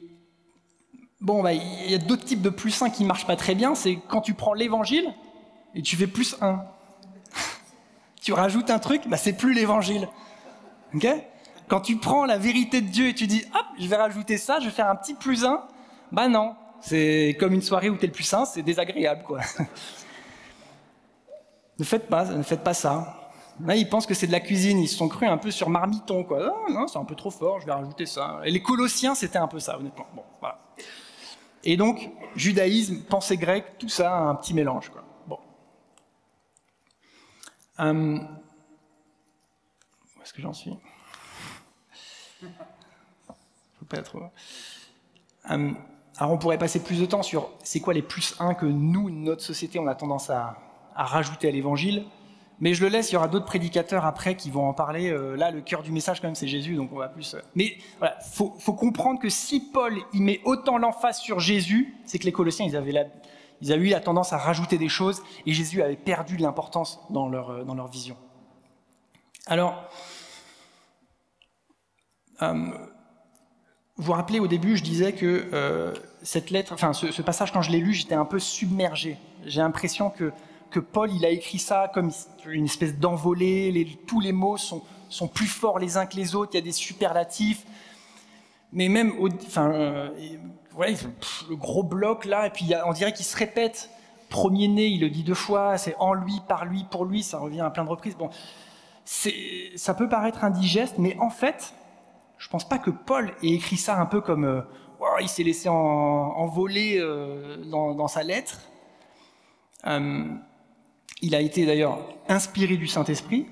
bon, 1.20 1.42
bah, 1.42 1.52
il 1.54 1.90
y 1.90 1.94
a 1.94 1.98
d'autres 1.98 2.24
types 2.24 2.42
de 2.42 2.50
plus 2.50 2.80
un 2.82 2.90
qui 2.90 3.04
marchent 3.04 3.26
pas 3.26 3.36
très 3.36 3.54
bien. 3.54 3.74
C'est 3.74 3.98
quand 4.08 4.20
tu 4.20 4.34
prends 4.34 4.54
l'évangile 4.54 5.14
et 5.74 5.82
tu 5.82 5.96
fais 5.96 6.06
plus 6.06 6.36
un. 6.42 6.62
tu 8.20 8.32
rajoutes 8.34 8.70
un 8.70 8.78
truc, 8.78 9.02
bah, 9.08 9.16
c'est 9.16 9.34
plus 9.34 9.54
l'évangile. 9.54 10.08
ok? 10.94 11.06
Quand 11.68 11.80
tu 11.80 11.96
prends 11.96 12.26
la 12.26 12.38
vérité 12.38 12.80
de 12.80 12.88
Dieu 12.88 13.08
et 13.08 13.14
tu 13.14 13.26
dis, 13.26 13.44
hop, 13.54 13.66
je 13.78 13.88
vais 13.88 13.96
rajouter 13.96 14.36
ça, 14.36 14.60
je 14.60 14.66
vais 14.66 14.70
faire 14.70 14.88
un 14.88 14.94
petit 14.94 15.14
plus 15.14 15.44
un, 15.44 15.64
bah 16.12 16.28
non, 16.28 16.54
c'est 16.86 17.36
comme 17.40 17.52
une 17.52 17.62
soirée 17.62 17.90
où 17.90 17.96
tu 17.96 18.04
es 18.04 18.08
le 18.08 18.36
un, 18.36 18.44
c'est 18.44 18.62
désagréable, 18.62 19.24
quoi. 19.24 19.40
ne 21.78 21.84
faites 21.84 22.08
pas, 22.08 22.26
ne 22.26 22.44
faites 22.44 22.62
pas 22.62 22.74
ça. 22.74 23.32
Là, 23.60 23.74
ils 23.74 23.88
pensent 23.88 24.06
que 24.06 24.14
c'est 24.14 24.28
de 24.28 24.32
la 24.32 24.38
cuisine, 24.38 24.78
ils 24.78 24.86
se 24.86 24.96
sont 24.96 25.08
crus 25.08 25.28
un 25.28 25.38
peu 25.38 25.50
sur 25.50 25.68
marmiton, 25.68 26.22
quoi. 26.22 26.54
Oh, 26.54 26.72
non, 26.72 26.86
c'est 26.86 26.98
un 26.98 27.04
peu 27.04 27.16
trop 27.16 27.30
fort, 27.30 27.60
je 27.60 27.66
vais 27.66 27.72
rajouter 27.72 28.06
ça. 28.06 28.40
Et 28.44 28.52
les 28.52 28.62
Colossiens, 28.62 29.16
c'était 29.16 29.38
un 29.38 29.48
peu 29.48 29.58
ça, 29.58 29.78
honnêtement. 29.78 30.06
Bon, 30.14 30.22
voilà. 30.38 30.60
Et 31.64 31.76
donc, 31.76 32.08
judaïsme, 32.36 33.02
pensée 33.02 33.36
grecque, 33.36 33.78
tout 33.78 33.88
ça, 33.88 34.16
un 34.16 34.36
petit 34.36 34.54
mélange, 34.54 34.90
quoi. 34.90 35.02
Bon. 35.26 35.40
Hum. 37.78 38.28
Où 40.16 40.22
est-ce 40.22 40.32
que 40.32 40.40
j'en 40.40 40.52
suis? 40.52 40.72
Pas 43.88 44.02
trop. 44.02 44.22
Euh, 45.50 45.72
alors 46.18 46.32
on 46.32 46.38
pourrait 46.38 46.58
passer 46.58 46.82
plus 46.82 47.00
de 47.00 47.06
temps 47.06 47.22
sur 47.22 47.50
c'est 47.62 47.80
quoi 47.80 47.92
les 47.92 48.02
plus 48.02 48.34
1 48.38 48.54
que 48.54 48.66
nous, 48.66 49.10
notre 49.10 49.42
société, 49.42 49.78
on 49.78 49.86
a 49.86 49.94
tendance 49.94 50.30
à, 50.30 50.58
rajouter 50.94 51.48
à 51.48 51.50
l'évangile. 51.50 52.04
Mais 52.58 52.72
je 52.72 52.82
le 52.82 52.88
laisse, 52.88 53.10
il 53.10 53.14
y 53.14 53.16
aura 53.18 53.28
d'autres 53.28 53.44
prédicateurs 53.44 54.06
après 54.06 54.34
qui 54.34 54.50
vont 54.50 54.66
en 54.66 54.72
parler. 54.72 55.10
Euh, 55.10 55.36
là, 55.36 55.50
le 55.50 55.60
cœur 55.60 55.82
du 55.82 55.92
message, 55.92 56.22
quand 56.22 56.28
même, 56.28 56.34
c'est 56.34 56.48
Jésus, 56.48 56.74
donc 56.74 56.90
on 56.90 56.96
va 56.96 57.08
plus. 57.08 57.34
Euh, 57.34 57.40
mais 57.54 57.76
voilà, 57.98 58.18
faut, 58.20 58.54
faut 58.58 58.72
comprendre 58.72 59.20
que 59.20 59.28
si 59.28 59.60
Paul 59.60 59.94
il 60.14 60.22
met 60.22 60.40
autant 60.46 60.78
l'emphase 60.78 61.18
sur 61.18 61.38
Jésus, 61.38 61.94
c'est 62.06 62.18
que 62.18 62.24
les 62.24 62.32
Colossiens, 62.32 62.64
ils 62.64 62.74
avaient, 62.74 63.10
ils 63.60 63.72
avaient 63.74 63.88
eu 63.88 63.90
la 63.90 64.00
tendance 64.00 64.32
à 64.32 64.38
rajouter 64.38 64.78
des 64.78 64.88
choses, 64.88 65.22
et 65.44 65.52
Jésus 65.52 65.82
avait 65.82 65.96
perdu 65.96 66.38
l'importance 66.38 66.98
dans 67.10 67.28
leur, 67.28 67.66
dans 67.66 67.74
leur 67.74 67.88
vision. 67.88 68.16
Alors, 69.46 69.84
vous 73.98 74.04
vous 74.04 74.12
rappelez 74.12 74.40
au 74.40 74.46
début, 74.46 74.76
je 74.76 74.82
disais 74.82 75.14
que 75.14 75.48
euh, 75.54 75.94
cette 76.22 76.50
lettre, 76.50 76.72
enfin 76.72 76.92
ce, 76.92 77.22
passage, 77.22 77.52
quand 77.52 77.62
je 77.62 77.70
l'ai 77.70 77.78
lu, 77.78 77.92
j'étais 77.92 78.14
un 78.14 78.24
peu 78.24 78.38
submergé. 78.38 79.16
J'ai 79.44 79.60
l'impression 79.60 80.10
que, 80.10 80.32
que 80.70 80.80
Paul, 80.80 81.12
il 81.12 81.24
a 81.24 81.30
écrit 81.30 81.58
ça 81.58 81.90
comme 81.92 82.10
une 82.46 82.64
espèce 82.64 82.98
d'envolée. 82.98 83.98
Tous 84.06 84.20
les 84.20 84.32
mots 84.32 84.56
sont, 84.56 84.82
sont 85.08 85.28
plus 85.28 85.46
forts 85.46 85.78
les 85.78 85.96
uns 85.96 86.06
que 86.06 86.16
les 86.16 86.34
autres. 86.34 86.52
Il 86.54 86.56
y 86.56 86.60
a 86.60 86.64
des 86.64 86.72
superlatifs. 86.72 87.64
Mais 88.72 88.88
même, 88.88 89.12
enfin, 89.46 89.70
euh, 89.70 90.10
le 90.78 91.56
gros 91.56 91.82
bloc 91.82 92.24
là, 92.24 92.46
et 92.46 92.50
puis 92.50 92.72
on 92.86 92.92
dirait 92.92 93.12
qu'il 93.12 93.26
se 93.26 93.36
répète. 93.36 93.90
Premier 94.28 94.66
né, 94.66 94.86
il 94.86 95.00
le 95.00 95.08
dit 95.08 95.22
deux 95.22 95.34
fois. 95.34 95.78
C'est 95.78 95.94
en 95.98 96.12
lui, 96.12 96.40
par 96.48 96.64
lui, 96.64 96.84
pour 96.90 97.04
lui. 97.04 97.22
Ça 97.22 97.38
revient 97.38 97.60
à 97.60 97.70
plein 97.70 97.84
de 97.84 97.90
reprises. 97.90 98.16
Bon, 98.16 98.30
ça 99.04 99.94
peut 99.94 100.08
paraître 100.08 100.42
indigeste, 100.42 100.96
mais 100.98 101.16
en 101.20 101.30
fait, 101.30 101.74
je 102.38 102.48
pense 102.48 102.68
pas 102.68 102.78
que 102.78 102.90
Paul 102.90 103.32
ait 103.42 103.48
écrit 103.48 103.76
ça 103.76 103.98
un 104.00 104.06
peu 104.06 104.20
comme 104.20 104.64
euh, 105.00 105.22
il 105.22 105.28
s'est 105.28 105.42
laissé 105.42 105.68
envoler 105.68 106.98
euh, 106.98 107.56
dans, 107.64 108.08
sa 108.08 108.22
lettre. 108.22 108.60
Euh, 109.86 110.24
il 111.22 111.34
a 111.34 111.40
été 111.40 111.66
d'ailleurs 111.66 111.98
inspiré 112.28 112.76
du 112.76 112.86
Saint-Esprit. 112.86 113.46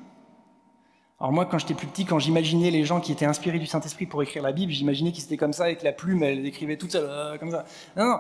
Alors 1.20 1.32
moi, 1.32 1.46
quand 1.46 1.58
j'étais 1.58 1.74
plus 1.74 1.86
petit, 1.86 2.04
quand 2.04 2.18
j'imaginais 2.18 2.70
les 2.70 2.84
gens 2.84 3.00
qui 3.00 3.12
étaient 3.12 3.24
inspirés 3.24 3.58
du 3.58 3.66
Saint-Esprit 3.66 4.06
pour 4.06 4.22
écrire 4.22 4.42
la 4.42 4.52
Bible, 4.52 4.72
j'imaginais 4.72 5.12
qu'ils 5.12 5.24
étaient 5.24 5.36
comme 5.36 5.52
ça 5.52 5.64
avec 5.64 5.82
la 5.82 5.92
plume, 5.92 6.22
elle 6.22 6.44
écrivait 6.44 6.76
toute 6.76 6.92
seule, 6.92 7.38
comme 7.38 7.50
ça. 7.50 7.64
Non, 7.96 8.04
non. 8.04 8.18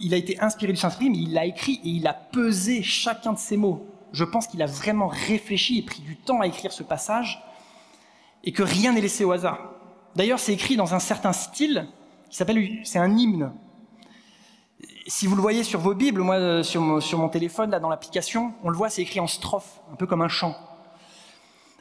Il 0.00 0.14
a 0.14 0.16
été 0.16 0.40
inspiré 0.40 0.72
du 0.72 0.78
Saint-Esprit, 0.78 1.10
mais 1.10 1.18
il 1.18 1.32
l'a 1.32 1.44
écrit 1.44 1.80
et 1.84 1.88
il 1.88 2.06
a 2.06 2.14
pesé 2.14 2.82
chacun 2.82 3.32
de 3.32 3.38
ses 3.38 3.56
mots. 3.56 3.86
Je 4.12 4.24
pense 4.24 4.46
qu'il 4.46 4.62
a 4.62 4.66
vraiment 4.66 5.08
réfléchi 5.08 5.78
et 5.78 5.82
pris 5.82 6.00
du 6.00 6.16
temps 6.16 6.40
à 6.40 6.46
écrire 6.46 6.72
ce 6.72 6.82
passage 6.82 7.42
et 8.42 8.52
que 8.52 8.62
rien 8.62 8.92
n'est 8.92 9.00
laissé 9.00 9.24
au 9.24 9.32
hasard. 9.32 9.72
D'ailleurs, 10.16 10.38
c'est 10.38 10.52
écrit 10.52 10.76
dans 10.76 10.94
un 10.94 10.98
certain 10.98 11.32
style 11.32 11.86
qui 12.30 12.36
s'appelle, 12.36 12.80
c'est 12.84 12.98
un 12.98 13.16
hymne. 13.16 13.52
Si 15.06 15.26
vous 15.26 15.34
le 15.34 15.42
voyez 15.42 15.64
sur 15.64 15.80
vos 15.80 15.94
Bibles, 15.94 16.20
moi 16.20 16.36
euh, 16.36 16.62
sur 16.62 16.80
mon, 16.82 17.28
téléphone, 17.28 17.70
là 17.70 17.80
dans 17.80 17.88
l'application, 17.88 18.52
on 18.62 18.68
le 18.68 18.76
voit, 18.76 18.90
c'est 18.90 19.02
écrit 19.02 19.20
en 19.20 19.26
strophe, 19.26 19.80
un 19.92 19.96
peu 19.96 20.06
comme 20.06 20.22
un 20.22 20.28
chant. 20.28 20.54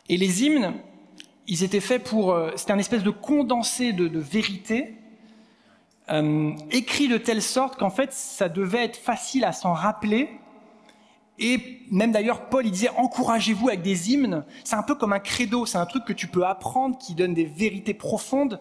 Et 0.10 0.18
les 0.18 0.44
hymnes, 0.44 0.74
ils 1.48 1.64
étaient 1.64 1.82
faits 1.82 2.04
pour, 2.04 2.32
euh, 2.32 2.52
c'était 2.56 2.72
un 2.72 2.80
espèce 2.80 3.04
de 3.04 3.10
condensé 3.10 3.92
de, 3.92 4.08
de 4.08 4.20
vérité, 4.20 4.96
euh, 6.10 6.52
écrit 6.72 7.10
de 7.10 7.18
telle 7.18 7.42
sorte 7.42 7.78
qu'en 7.78 7.90
fait, 7.90 8.14
ça 8.14 8.48
devait 8.48 8.86
être 8.86 8.98
facile 8.98 9.44
à 9.44 9.52
s'en 9.52 9.74
rappeler 9.74 10.30
et 11.40 11.82
même 11.92 12.12
d'ailleurs, 12.12 12.50
Paul, 12.50 12.66
il 12.66 12.72
disait, 12.72 12.90
encouragez-vous 12.98 13.68
avec 13.68 13.82
des 13.82 14.12
hymnes. 14.12 14.44
C'est 14.64 14.76
un 14.76 14.84
peu 14.84 14.96
comme 14.96 15.14
un 15.14 15.20
credo, 15.20 15.66
c'est 15.66 15.78
un 15.78 15.86
truc 15.86 16.04
que 16.06 16.14
tu 16.14 16.28
peux 16.28 16.46
apprendre, 16.46 16.98
qui 16.98 17.14
donne 17.14 17.34
des 17.34 17.46
vérités 17.46 17.94
profondes. 17.94 18.60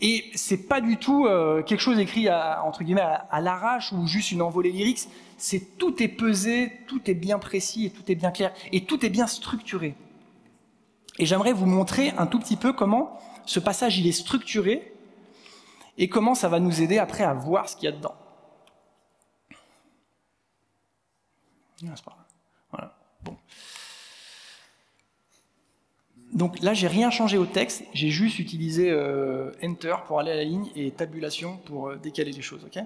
Et 0.00 0.30
c'est 0.34 0.68
pas 0.68 0.80
du 0.80 0.98
tout 0.98 1.26
euh, 1.26 1.62
quelque 1.62 1.80
chose 1.80 1.98
écrit 1.98 2.28
à, 2.28 2.62
entre 2.64 2.84
guillemets 2.84 3.06
à, 3.30 3.40
l'arrache 3.40 3.92
ou 3.92 4.06
juste 4.06 4.30
une 4.30 4.42
envolée 4.42 4.70
lyrique. 4.70 5.08
C'est 5.38 5.78
tout 5.78 6.02
est 6.02 6.08
pesé, 6.08 6.72
tout 6.86 7.10
est 7.10 7.14
bien 7.14 7.38
précis 7.38 7.86
et 7.86 7.90
tout 7.90 8.10
est 8.10 8.14
bien 8.14 8.30
clair 8.30 8.52
et 8.72 8.84
tout 8.84 9.04
est 9.04 9.10
bien 9.10 9.26
structuré. 9.26 9.94
Et 11.18 11.26
j'aimerais 11.26 11.52
vous 11.52 11.66
montrer 11.66 12.10
un 12.18 12.26
tout 12.26 12.38
petit 12.38 12.56
peu 12.56 12.72
comment 12.72 13.18
ce 13.46 13.60
passage 13.60 13.98
il 13.98 14.06
est 14.06 14.12
structuré 14.12 14.92
et 15.98 16.08
comment 16.08 16.34
ça 16.34 16.48
va 16.48 16.60
nous 16.60 16.82
aider 16.82 16.98
après 16.98 17.24
à 17.24 17.32
voir 17.32 17.68
ce 17.68 17.76
qu'il 17.76 17.86
y 17.86 17.88
a 17.88 17.92
dedans. 17.92 18.14
Voilà. 22.70 22.94
Bon. 23.22 23.36
Donc 26.36 26.60
là, 26.60 26.74
j'ai 26.74 26.86
rien 26.86 27.08
changé 27.08 27.38
au 27.38 27.46
texte, 27.46 27.82
j'ai 27.94 28.10
juste 28.10 28.38
utilisé 28.38 28.90
euh, 28.90 29.52
Enter 29.64 29.94
pour 30.06 30.20
aller 30.20 30.30
à 30.30 30.36
la 30.36 30.44
ligne 30.44 30.68
et 30.76 30.90
tabulation 30.90 31.56
pour 31.64 31.88
euh, 31.88 31.96
décaler 31.96 32.30
les 32.30 32.42
choses, 32.42 32.62
ok? 32.66 32.78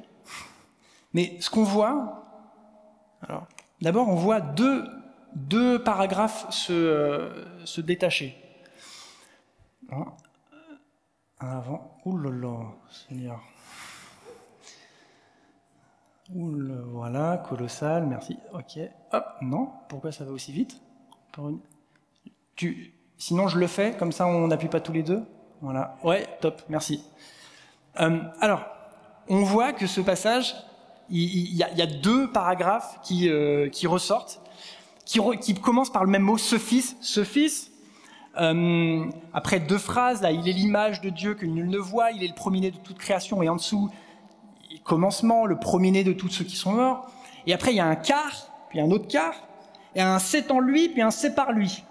Mais 1.14 1.36
ce 1.40 1.50
qu'on 1.50 1.64
voit, 1.64 2.22
alors, 3.22 3.48
d'abord, 3.82 4.08
on 4.08 4.14
voit 4.14 4.40
deux, 4.40 5.82
paragraphes 5.82 6.48
se, 6.50 6.72
euh, 6.72 7.66
se 7.66 7.80
détacher. 7.80 8.36
Un 9.90 10.06
avant. 11.40 12.00
Là, 12.06 12.72
Seigneur. 12.88 13.42
Ouh 16.32 16.56
voilà, 16.86 17.42
colossal, 17.48 18.06
merci. 18.06 18.38
Ok. 18.52 18.78
Hop, 19.12 19.24
non, 19.42 19.72
pourquoi 19.88 20.12
ça 20.12 20.24
va 20.24 20.30
aussi 20.30 20.52
vite? 20.52 20.80
Tu... 22.54 22.94
Sinon, 23.20 23.48
je 23.48 23.58
le 23.58 23.66
fais, 23.66 23.92
comme 23.98 24.12
ça 24.12 24.26
on 24.26 24.48
n'appuie 24.48 24.68
pas 24.68 24.80
tous 24.80 24.94
les 24.94 25.02
deux. 25.02 25.22
Voilà. 25.60 25.94
Ouais, 26.02 26.26
top, 26.40 26.62
merci. 26.70 27.04
Euh, 28.00 28.18
alors, 28.40 28.64
on 29.28 29.42
voit 29.42 29.74
que 29.74 29.86
ce 29.86 30.00
passage, 30.00 30.56
il, 31.10 31.54
y, 31.54 31.62
a, 31.62 31.86
deux 31.86 32.32
paragraphes 32.32 32.98
qui, 33.02 33.28
euh, 33.28 33.68
qui 33.68 33.86
ressortent, 33.86 34.40
qui, 35.04 35.20
qui, 35.38 35.52
commencent 35.52 35.92
par 35.92 36.02
le 36.02 36.10
même 36.10 36.22
mot, 36.22 36.38
ce 36.38 36.56
fils. 36.56 36.96
Ce 37.02 37.22
fils, 37.22 37.70
euh, 38.40 39.04
après 39.34 39.60
deux 39.60 39.76
phrases, 39.76 40.22
là, 40.22 40.30
il 40.30 40.48
est 40.48 40.52
l'image 40.52 41.02
de 41.02 41.10
Dieu 41.10 41.34
que 41.34 41.44
nul 41.44 41.68
ne 41.68 41.78
voit, 41.78 42.12
il 42.12 42.24
est 42.24 42.28
le 42.28 42.34
premier-né 42.34 42.70
de 42.70 42.78
toute 42.78 42.96
création, 42.96 43.42
et 43.42 43.50
en 43.50 43.56
dessous, 43.56 43.90
commencement, 44.82 45.44
le 45.44 45.58
premier-né 45.58 46.04
de 46.04 46.14
tous 46.14 46.30
ceux 46.30 46.44
qui 46.44 46.56
sont 46.56 46.72
morts. 46.72 47.10
Et 47.46 47.52
après, 47.52 47.72
il 47.72 47.76
y 47.76 47.80
a 47.80 47.86
un 47.86 47.96
quart, 47.96 48.50
puis 48.70 48.80
un 48.80 48.90
autre 48.90 49.08
quart, 49.08 49.34
et 49.94 50.00
un 50.00 50.18
c'est 50.18 50.50
en 50.50 50.60
lui, 50.60 50.88
puis 50.88 51.02
un 51.02 51.10
c'est 51.10 51.34
par 51.34 51.52
lui. 51.52 51.84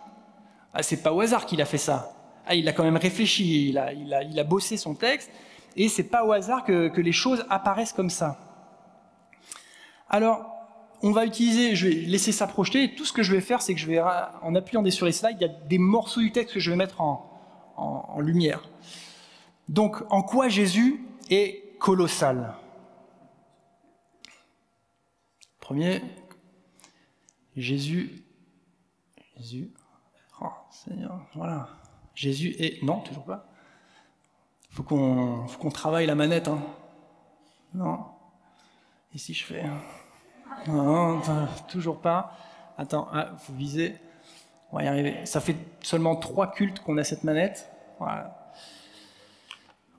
Ah, 0.73 0.83
c'est 0.83 1.01
pas 1.01 1.13
au 1.13 1.21
hasard 1.21 1.45
qu'il 1.45 1.61
a 1.61 1.65
fait 1.65 1.77
ça. 1.77 2.13
Ah, 2.45 2.55
il 2.55 2.67
a 2.67 2.73
quand 2.73 2.83
même 2.83 2.97
réfléchi, 2.97 3.69
il 3.69 3.77
a, 3.77 4.43
bossé 4.43 4.77
son 4.77 4.95
texte, 4.95 5.29
et 5.75 5.89
c'est 5.89 6.03
pas 6.03 6.25
au 6.25 6.31
hasard 6.31 6.63
que, 6.63 6.99
les 6.99 7.11
choses 7.11 7.45
apparaissent 7.49 7.93
comme 7.93 8.09
ça. 8.09 8.39
Alors, 10.09 10.49
on 11.01 11.11
va 11.11 11.25
utiliser, 11.25 11.75
je 11.75 11.87
vais 11.87 11.93
laisser 11.93 12.31
ça 12.31 12.47
projeter, 12.47 12.83
et 12.83 12.95
tout 12.95 13.05
ce 13.05 13.13
que 13.13 13.23
je 13.23 13.31
vais 13.33 13.41
faire, 13.41 13.61
c'est 13.61 13.73
que 13.73 13.79
je 13.79 13.85
vais, 13.85 13.99
en 13.99 14.55
appuyant 14.55 14.83
sur 14.89 15.05
les 15.05 15.11
slides, 15.11 15.37
il 15.39 15.41
y 15.41 15.49
a 15.49 15.53
des 15.53 15.77
morceaux 15.77 16.21
du 16.21 16.31
texte 16.31 16.55
que 16.55 16.59
je 16.59 16.71
vais 16.71 16.77
mettre 16.77 17.01
en, 17.01 17.29
en, 17.77 18.19
lumière. 18.19 18.67
Donc, 19.67 19.97
en 20.09 20.23
quoi 20.23 20.49
Jésus 20.49 21.05
est 21.29 21.77
colossal? 21.79 22.55
Premier, 25.59 26.01
Jésus, 27.55 28.23
Jésus, 29.37 29.71
Seigneur, 30.71 31.19
voilà. 31.35 31.69
Jésus 32.15 32.55
est, 32.59 32.83
non, 32.83 32.99
toujours 32.99 33.25
pas. 33.25 33.45
Faut 34.69 34.83
qu'on, 34.83 35.47
faut 35.47 35.59
qu'on 35.59 35.71
travaille 35.71 36.05
la 36.05 36.15
manette, 36.15 36.47
hein. 36.47 36.59
Non. 37.73 38.05
Et 39.13 39.17
si 39.17 39.33
je 39.33 39.45
fais, 39.45 39.63
non, 40.67 41.21
toujours 41.67 41.99
pas. 41.99 42.35
Attends, 42.77 43.07
ah, 43.11 43.29
faut 43.37 43.53
viser. 43.53 43.95
On 44.71 44.77
va 44.77 44.83
y 44.83 44.87
arriver. 44.87 45.25
Ça 45.25 45.41
fait 45.41 45.55
seulement 45.81 46.15
trois 46.15 46.51
cultes 46.51 46.79
qu'on 46.79 46.97
a 46.97 47.03
cette 47.03 47.23
manette. 47.23 47.69
Voilà. 47.97 48.51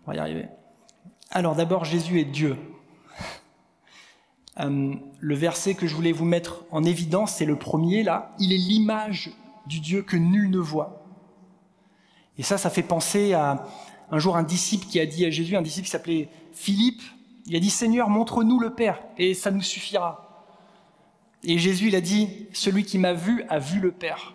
On 0.05 0.11
va 0.13 0.17
y 0.17 0.19
arriver. 0.19 0.49
Alors 1.31 1.55
d'abord, 1.55 1.85
Jésus 1.85 2.21
est 2.21 2.25
Dieu. 2.25 2.57
Euh, 4.59 4.95
le 5.19 5.35
verset 5.35 5.75
que 5.75 5.87
je 5.87 5.95
voulais 5.95 6.13
vous 6.13 6.25
mettre 6.25 6.65
en 6.71 6.85
évidence, 6.85 7.33
c'est 7.33 7.45
le 7.45 7.57
premier 7.57 8.03
là. 8.03 8.33
Il 8.39 8.53
est 8.53 8.59
l'image 8.59 9.31
du 9.71 9.79
Dieu 9.79 10.03
que 10.03 10.17
nul 10.17 10.51
ne 10.51 10.59
voit. 10.59 11.05
Et 12.37 12.43
ça, 12.43 12.59
ça 12.59 12.71
fait 12.71 12.83
penser 12.83 13.33
à 13.35 13.65
un 14.11 14.19
jour 14.19 14.37
un 14.37 14.43
disciple 14.43 14.87
qui 14.87 14.99
a 14.99 15.07
dit 15.07 15.25
à 15.25 15.31
Jésus, 15.31 15.57
un 15.57 15.63
disciple 15.63 15.85
qui 15.85 15.93
s'appelait 15.93 16.29
Philippe, 16.53 17.03
il 17.47 17.55
a 17.55 17.61
dit 17.61 17.71
Seigneur, 17.71 18.09
montre-nous 18.09 18.59
le 18.59 18.75
Père 18.75 19.01
et 19.17 19.33
ça 19.33 19.53
nous 19.53 19.63
suffira. 19.63 20.47
Et 21.45 21.57
Jésus, 21.59 21.89
il 21.89 21.97
a 21.97 22.01
dit 22.01 22.49
Celui 22.53 22.85
qui 22.85 22.99
m'a 22.99 23.13
vu 23.13 23.45
a 23.49 23.59
vu 23.61 23.81
le 23.81 23.93
Père. 23.93 24.35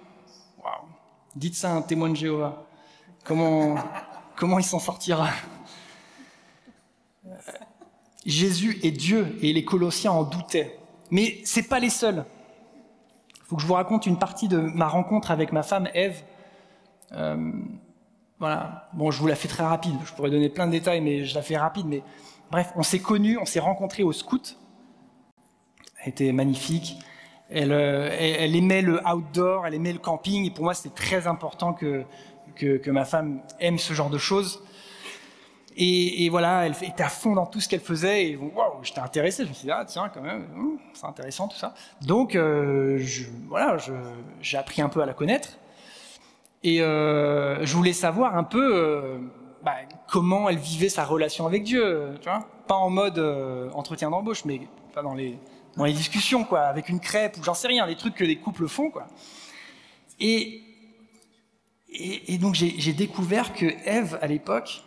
Waouh 0.63 0.87
Dites 1.35 1.55
ça 1.55 1.71
à 1.71 1.73
un 1.73 1.81
témoin 1.81 2.09
de 2.09 2.15
Jéhovah. 2.15 2.65
Comment, 3.25 3.75
comment 4.37 4.57
il 4.57 4.65
s'en 4.65 4.79
sortira? 4.79 5.29
Jésus 8.25 8.79
est 8.83 8.91
Dieu 8.91 9.37
et 9.41 9.51
les 9.51 9.65
Colossiens 9.65 10.11
en 10.11 10.23
doutaient. 10.23 10.79
Mais 11.11 11.41
c'est 11.43 11.67
pas 11.67 11.79
les 11.79 11.91
seuls. 11.91 12.25
Faut 13.45 13.55
que 13.55 13.61
je 13.61 13.67
vous 13.67 13.73
raconte 13.73 14.07
une 14.07 14.17
partie 14.17 14.47
de 14.47 14.57
ma 14.57 14.87
rencontre 14.87 15.29
avec 15.29 15.51
ma 15.51 15.61
femme 15.61 15.87
Ève. 15.93 16.23
Euh, 17.11 17.51
voilà. 18.39 18.89
Bon, 18.93 19.11
je 19.11 19.19
vous 19.19 19.27
la 19.27 19.35
fais 19.35 19.47
très 19.47 19.63
rapide. 19.63 19.95
Je 20.03 20.13
pourrais 20.13 20.31
donner 20.31 20.49
plein 20.49 20.65
de 20.65 20.71
détails, 20.71 20.99
mais 20.99 21.25
je 21.25 21.35
la 21.35 21.43
fais 21.43 21.55
rapide. 21.55 21.85
Mais 21.85 22.01
bref, 22.49 22.71
on 22.75 22.81
s'est 22.81 22.99
connus, 22.99 23.37
on 23.37 23.45
s'est 23.45 23.59
rencontrés 23.59 24.01
au 24.01 24.11
scout. 24.11 24.57
Elle 26.01 26.09
était 26.09 26.31
magnifique. 26.31 26.97
Elle, 27.51 27.71
euh, 27.71 28.09
elle, 28.19 28.55
aimait 28.55 28.81
le 28.81 28.99
outdoor, 29.07 29.67
elle 29.67 29.75
aimait 29.75 29.93
le 29.93 29.99
camping. 29.99 30.45
Et 30.45 30.49
pour 30.49 30.63
moi, 30.63 30.73
c'était 30.73 30.95
très 30.95 31.27
important 31.27 31.73
que, 31.73 32.03
que 32.55 32.89
ma 32.89 33.05
femme 33.05 33.41
aime 33.59 33.77
ce 33.77 33.93
genre 33.93 34.09
de 34.09 34.17
choses. 34.17 34.63
Et, 35.77 36.29
voilà, 36.29 36.65
elle 36.65 36.75
était 36.81 37.03
à 37.03 37.09
fond 37.09 37.33
dans 37.33 37.45
tout 37.45 37.59
ce 37.59 37.67
qu'elle 37.67 37.81
faisait. 37.81 38.29
Et 38.29 38.37
waouh, 38.37 38.81
j'étais 38.81 39.01
intéressé. 39.01 39.43
Je 39.43 39.49
me 39.49 39.53
suis 39.53 39.65
dit, 39.65 39.71
ah 39.71 39.83
tiens, 39.85 40.09
quand 40.13 40.21
même, 40.21 40.47
hmm, 40.53 40.77
c'est 40.93 41.05
intéressant 41.05 41.47
tout 41.47 41.57
ça. 41.57 41.73
Donc, 42.01 42.35
euh, 42.35 43.03
voilà, 43.49 43.77
j'ai 44.41 44.57
appris 44.57 44.81
un 44.81 44.89
peu 44.89 45.01
à 45.01 45.05
la 45.05 45.13
connaître. 45.13 45.57
Et 46.63 46.81
euh, 46.81 47.65
je 47.65 47.75
voulais 47.75 47.93
savoir 47.93 48.37
un 48.37 48.43
peu 48.43 48.75
euh, 48.75 49.17
bah, 49.63 49.75
comment 50.09 50.49
elle 50.49 50.57
vivait 50.57 50.89
sa 50.89 51.03
relation 51.03 51.45
avec 51.45 51.63
Dieu. 51.63 52.15
Tu 52.21 52.29
vois 52.29 52.47
pas 52.67 52.75
en 52.75 52.89
mode 52.89 53.19
entretien 53.75 54.09
d'embauche, 54.09 54.43
mais 54.45 54.61
dans 54.95 55.13
les, 55.13 55.37
discussions, 55.93 56.45
quoi, 56.45 56.61
avec 56.61 56.89
une 56.89 56.99
crêpe 56.99 57.37
ou 57.37 57.43
j'en 57.43 57.53
sais 57.53 57.67
rien, 57.67 57.85
les 57.85 57.95
trucs 57.95 58.15
que 58.15 58.23
les 58.23 58.37
couples 58.37 58.67
font, 58.67 58.89
quoi. 58.89 59.05
Et, 60.19 60.63
et, 61.89 62.33
et 62.33 62.37
donc, 62.39 62.55
j'ai 62.55 62.93
découvert 62.93 63.53
que 63.53 63.65
Ève, 63.85 64.17
à 64.21 64.25
l'époque, 64.25 64.81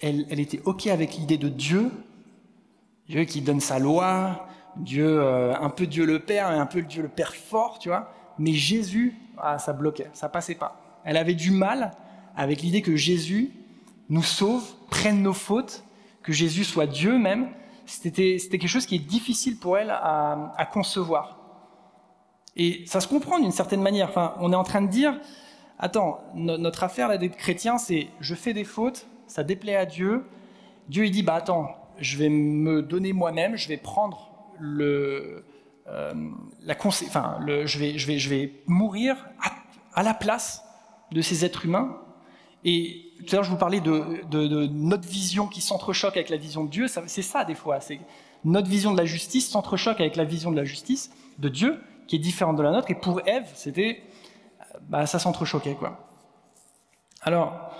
elle, 0.00 0.40
était 0.40 0.60
OK 0.64 0.86
avec 0.86 1.14
l'idée 1.14 1.38
de 1.38 1.48
Dieu, 1.48 1.90
Dieu 3.08 3.24
qui 3.24 3.40
donne 3.40 3.60
sa 3.60 3.78
loi, 3.78 4.46
Dieu, 4.76 5.20
euh, 5.20 5.54
un 5.56 5.70
peu 5.70 5.86
Dieu 5.86 6.04
le 6.04 6.18
Père 6.20 6.48
un 6.48 6.66
peu 6.66 6.82
Dieu 6.82 7.02
le 7.02 7.08
Père 7.08 7.34
fort, 7.34 7.78
tu 7.78 7.88
vois. 7.88 8.12
Mais 8.38 8.52
Jésus, 8.52 9.14
ah, 9.38 9.58
ça 9.58 9.72
bloquait, 9.72 10.10
ça 10.12 10.28
passait 10.28 10.56
pas. 10.56 11.00
Elle 11.04 11.16
avait 11.16 11.34
du 11.34 11.50
mal 11.50 11.92
avec 12.36 12.62
l'idée 12.62 12.82
que 12.82 12.96
Jésus 12.96 13.52
nous 14.08 14.22
sauve, 14.22 14.64
prenne 14.90 15.22
nos 15.22 15.32
fautes, 15.32 15.84
que 16.22 16.32
Jésus 16.32 16.64
soit 16.64 16.86
Dieu 16.86 17.18
même. 17.18 17.48
C'était 17.86 18.38
quelque 18.38 18.66
chose 18.66 18.86
qui 18.86 18.96
est 18.96 19.06
difficile 19.06 19.58
pour 19.58 19.78
elle 19.78 19.90
à, 19.90 20.52
à 20.56 20.66
concevoir. 20.66 21.38
Et 22.56 22.84
ça 22.86 23.00
se 23.00 23.08
comprend 23.08 23.38
d'une 23.38 23.52
certaine 23.52 23.82
manière. 23.82 24.08
Enfin, 24.08 24.34
on 24.40 24.52
est 24.52 24.56
en 24.56 24.64
train 24.64 24.82
de 24.82 24.88
dire, 24.88 25.18
attends, 25.78 26.20
notre 26.34 26.84
affaire 26.84 27.08
là 27.08 27.18
d'être 27.18 27.36
chrétien, 27.36 27.78
c'est 27.78 28.08
je 28.20 28.34
fais 28.34 28.54
des 28.54 28.64
fautes, 28.64 29.06
ça 29.26 29.44
déplaît 29.44 29.76
à 29.76 29.86
Dieu. 29.86 30.24
Dieu 30.88 31.06
il 31.06 31.10
dit 31.10 31.22
bah 31.22 31.34
attends, 31.34 31.70
je 31.98 32.16
vais 32.16 32.28
me 32.28 32.82
donner 32.82 33.12
moi-même, 33.12 33.56
je 33.56 33.68
vais 33.68 33.76
prendre 33.76 34.30
le, 34.58 35.44
euh, 35.88 36.14
la 36.62 36.76
enfin, 36.84 37.38
le, 37.40 37.66
je 37.66 37.78
vais, 37.78 37.98
je 37.98 38.06
vais, 38.06 38.18
je 38.18 38.30
vais 38.30 38.52
mourir 38.66 39.16
à, 39.94 40.02
la 40.02 40.14
place 40.14 40.64
de 41.12 41.20
ces 41.20 41.44
êtres 41.44 41.64
humains. 41.64 42.00
Et 42.64 43.12
tout 43.18 43.26
à 43.32 43.36
l'heure 43.36 43.44
je 43.44 43.50
vous 43.50 43.58
parlais 43.58 43.80
de, 43.80 44.24
de, 44.30 44.66
notre 44.66 45.06
vision 45.06 45.46
qui 45.46 45.60
s'entrechoque 45.60 46.16
avec 46.16 46.30
la 46.30 46.36
vision 46.36 46.64
de 46.64 46.70
Dieu. 46.70 46.86
C'est 46.88 47.22
ça 47.22 47.44
des 47.44 47.54
fois, 47.54 47.80
c'est 47.80 48.00
notre 48.44 48.68
vision 48.68 48.92
de 48.92 48.98
la 48.98 49.04
justice 49.04 49.48
s'entrechoque 49.48 50.00
avec 50.00 50.16
la 50.16 50.24
vision 50.24 50.50
de 50.50 50.56
la 50.56 50.64
justice 50.64 51.10
de 51.38 51.48
Dieu 51.48 51.80
qui 52.06 52.16
est 52.16 52.18
différente 52.18 52.56
de 52.56 52.62
la 52.62 52.70
nôtre. 52.70 52.90
Et 52.90 52.94
pour 52.94 53.26
Ève, 53.26 53.48
c'était, 53.54 54.02
bah, 54.88 55.06
ça 55.06 55.18
s'entrechoquait 55.18 55.74
quoi. 55.74 55.98
Alors, 57.22 57.70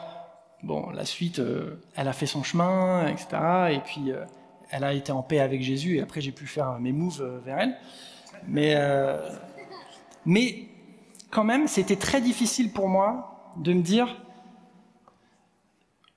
Bon, 0.64 0.88
la 0.94 1.04
suite, 1.04 1.40
euh, 1.40 1.78
elle 1.94 2.08
a 2.08 2.14
fait 2.14 2.24
son 2.24 2.42
chemin, 2.42 3.06
etc. 3.08 3.26
Et 3.72 3.80
puis, 3.80 4.12
euh, 4.12 4.24
elle 4.70 4.82
a 4.82 4.94
été 4.94 5.12
en 5.12 5.22
paix 5.22 5.40
avec 5.40 5.60
Jésus. 5.60 5.98
Et 5.98 6.00
après, 6.00 6.22
j'ai 6.22 6.32
pu 6.32 6.46
faire 6.46 6.80
mes 6.80 6.92
moves 6.92 7.20
euh, 7.20 7.38
vers 7.44 7.58
elle. 7.58 7.76
Mais, 8.48 8.76
mais 10.26 10.66
quand 11.30 11.44
même, 11.44 11.66
c'était 11.66 11.96
très 11.96 12.20
difficile 12.20 12.72
pour 12.72 12.88
moi 12.88 13.52
de 13.56 13.72
me 13.72 13.80
dire, 13.80 14.16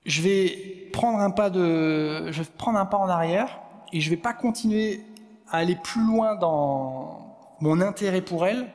je 0.06 0.22
vais 0.22 0.90
prendre 0.92 1.20
un 1.20 1.30
pas 1.30 1.50
de, 1.50 2.30
je 2.32 2.42
vais 2.42 2.50
prendre 2.58 2.80
un 2.80 2.86
pas 2.86 2.98
en 2.98 3.08
arrière 3.08 3.62
et 3.94 4.02
je 4.02 4.10
vais 4.10 4.18
pas 4.18 4.34
continuer 4.34 5.02
à 5.50 5.58
aller 5.58 5.78
plus 5.82 6.04
loin 6.06 6.36
dans 6.36 7.38
mon 7.62 7.80
intérêt 7.80 8.22
pour 8.22 8.46
elle 8.46 8.68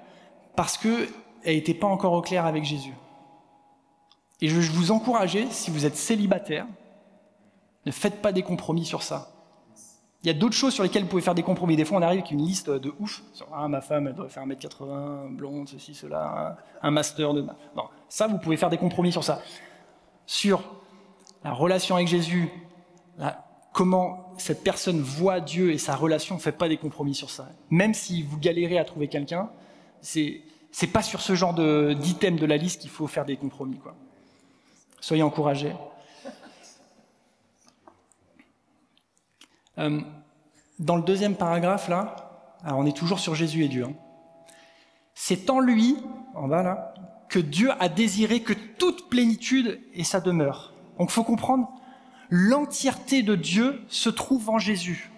parce 0.56 0.78
que 0.78 1.08
elle 1.44 1.56
n'était 1.56 1.74
pas 1.74 1.88
encore 1.88 2.14
au 2.14 2.22
clair 2.22 2.46
avec 2.46 2.64
Jésus. 2.64 2.94
Et 4.42 4.48
je 4.48 4.72
vous 4.72 4.90
encourager, 4.90 5.46
si 5.50 5.70
vous 5.70 5.86
êtes 5.86 5.96
célibataire, 5.96 6.66
ne 7.86 7.92
faites 7.92 8.20
pas 8.20 8.32
des 8.32 8.42
compromis 8.42 8.84
sur 8.84 9.04
ça. 9.04 9.30
Il 10.24 10.26
y 10.26 10.30
a 10.30 10.34
d'autres 10.34 10.56
choses 10.56 10.74
sur 10.74 10.82
lesquelles 10.82 11.04
vous 11.04 11.08
pouvez 11.08 11.22
faire 11.22 11.36
des 11.36 11.44
compromis. 11.44 11.76
Des 11.76 11.84
fois, 11.84 11.98
on 11.98 12.02
arrive 12.02 12.20
avec 12.20 12.32
une 12.32 12.44
liste 12.44 12.68
de 12.68 12.92
ouf. 12.98 13.22
Ah, 13.52 13.68
ma 13.68 13.80
femme, 13.80 14.08
elle 14.08 14.14
doit 14.14 14.28
faire 14.28 14.44
1m80, 14.44 15.36
blonde, 15.36 15.68
ceci, 15.68 15.94
cela, 15.94 16.56
un 16.82 16.90
master 16.90 17.34
de... 17.34 17.42
Non, 17.42 17.84
ça, 18.08 18.26
vous 18.26 18.38
pouvez 18.38 18.56
faire 18.56 18.68
des 18.68 18.78
compromis 18.78 19.12
sur 19.12 19.22
ça. 19.22 19.40
Sur 20.26 20.62
la 21.44 21.52
relation 21.52 21.94
avec 21.94 22.08
Jésus, 22.08 22.50
comment 23.72 24.32
cette 24.38 24.64
personne 24.64 25.00
voit 25.00 25.40
Dieu 25.40 25.70
et 25.70 25.78
sa 25.78 25.94
relation, 25.94 26.34
ne 26.34 26.40
faites 26.40 26.58
pas 26.58 26.68
des 26.68 26.78
compromis 26.78 27.14
sur 27.14 27.30
ça. 27.30 27.48
Même 27.70 27.94
si 27.94 28.24
vous 28.24 28.38
galérez 28.38 28.78
à 28.78 28.84
trouver 28.84 29.06
quelqu'un, 29.06 29.50
C'est 30.00 30.42
c'est 30.74 30.86
pas 30.86 31.02
sur 31.02 31.20
ce 31.20 31.34
genre 31.34 31.52
d'items 31.52 32.40
de, 32.40 32.46
la 32.46 32.56
liste 32.56 32.80
qu'il 32.80 32.90
faut 32.90 33.06
faire 33.06 33.26
des 33.26 33.36
compromis. 33.36 33.76
Quoi. 33.76 33.94
Soyez 35.02 35.24
encouragés. 35.24 35.74
Euh, 39.78 40.00
dans 40.78 40.94
le 40.94 41.02
deuxième 41.02 41.34
paragraphe, 41.34 41.88
là, 41.88 42.14
on 42.64 42.86
est 42.86 42.96
toujours 42.96 43.18
sur 43.18 43.34
Jésus 43.34 43.64
et 43.64 43.68
Dieu. 43.68 43.84
Hein. 43.84 43.94
C'est 45.12 45.50
en 45.50 45.58
lui, 45.58 45.96
en 46.36 46.46
bas 46.46 46.62
là, 46.62 46.94
que 47.28 47.40
Dieu 47.40 47.70
a 47.80 47.88
désiré 47.88 48.42
que 48.42 48.52
toute 48.52 49.08
plénitude 49.10 49.80
ait 49.94 50.04
sa 50.04 50.20
demeure. 50.20 50.72
Donc 50.98 51.10
il 51.10 51.12
faut 51.12 51.24
comprendre, 51.24 51.68
l'entièreté 52.30 53.24
de 53.24 53.34
Dieu 53.34 53.82
se 53.88 54.08
trouve 54.08 54.50
en 54.50 54.58
Jésus. 54.58 55.10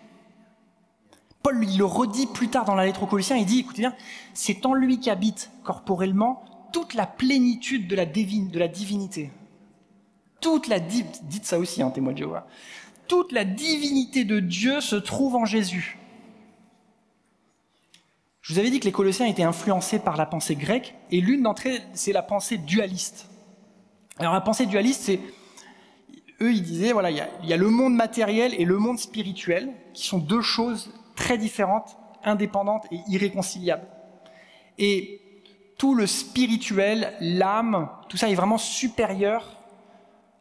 Paul 1.43 1.63
il 1.63 1.77
le 1.77 1.85
redit 1.85 2.27
plus 2.27 2.49
tard 2.49 2.65
dans 2.65 2.75
la 2.75 2.87
lettre 2.87 3.03
aux 3.03 3.07
Colossiens, 3.07 3.37
il 3.37 3.45
dit, 3.45 3.59
écoutez 3.59 3.83
bien, 3.83 3.95
c'est 4.33 4.65
en 4.65 4.73
lui 4.73 4.99
qu'habite 4.99 5.51
corporellement 5.63 6.43
toute 6.73 6.95
la 6.95 7.07
plénitude 7.07 7.87
de 7.87 7.97
la 7.97 8.07
divinité. 8.07 9.31
Toute 10.45 10.67
la 10.67 10.77
ça 11.43 11.59
aussi, 11.59 11.81
hein. 11.81 11.91
Toute 13.09 13.33
la 13.33 13.47
divinité 13.47 14.25
de 14.25 14.41
Dieu 14.41 14.83
se 14.83 14.97
trouve 14.97 15.37
en 15.37 15.47
Jésus. 15.47 15.97
Je 18.43 18.53
vous 18.53 18.59
avais 18.59 18.69
dit 18.69 18.79
que 18.79 18.85
les 18.85 18.93
Colossiens 18.93 19.25
étaient 19.25 19.43
influencés 19.43 19.99
par 19.99 20.19
la 20.19 20.27
pensée 20.27 20.55
grecque, 20.55 20.97
et 21.11 21.23
l'une 21.23 21.45
d'entre 21.45 21.67
elles, 21.67 21.81
c'est 21.95 22.13
la 22.13 22.23
pensée 22.23 22.59
dualiste. 22.59 23.31
Alors 24.19 24.35
la 24.35 24.43
pensée 24.43 24.67
dualiste, 24.67 25.01
c'est 25.01 25.19
eux, 26.43 26.53
ils 26.53 26.63
disaient, 26.63 26.93
voilà, 26.93 27.11
il 27.11 27.17
y, 27.17 27.53
a, 27.53 27.57
le 27.57 27.71
monde 27.71 27.95
matériel 27.95 28.55
et 28.59 28.67
le 28.67 28.77
monde 28.77 28.99
spirituel, 28.99 29.71
qui 29.95 30.07
sont 30.07 30.19
deux 30.19 30.43
choses 30.43 30.93
très 31.17 31.39
différentes, 31.39 31.97
indépendantes 32.23 32.85
et 32.93 32.99
irréconciliables. 33.09 33.89
Et 34.77 35.23
tout 35.79 35.95
le 35.95 36.07
spirituel, 36.07 37.15
l'âme, 37.21 37.89
tout 38.11 38.19
ça 38.19 38.29
est 38.29 38.35
vraiment 38.35 38.59
supérieur 38.59 39.54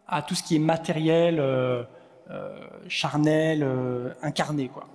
à 0.08 0.22
tout 0.22 0.36
ce 0.36 0.44
qui 0.44 0.56
est 0.56 0.60
matériel, 0.60 1.40
euh, 1.40 1.84
euh, 2.30 2.60
charnel, 2.88 3.64
euh, 3.64 4.14
incarné, 4.22 4.70
quoi. 4.70 4.88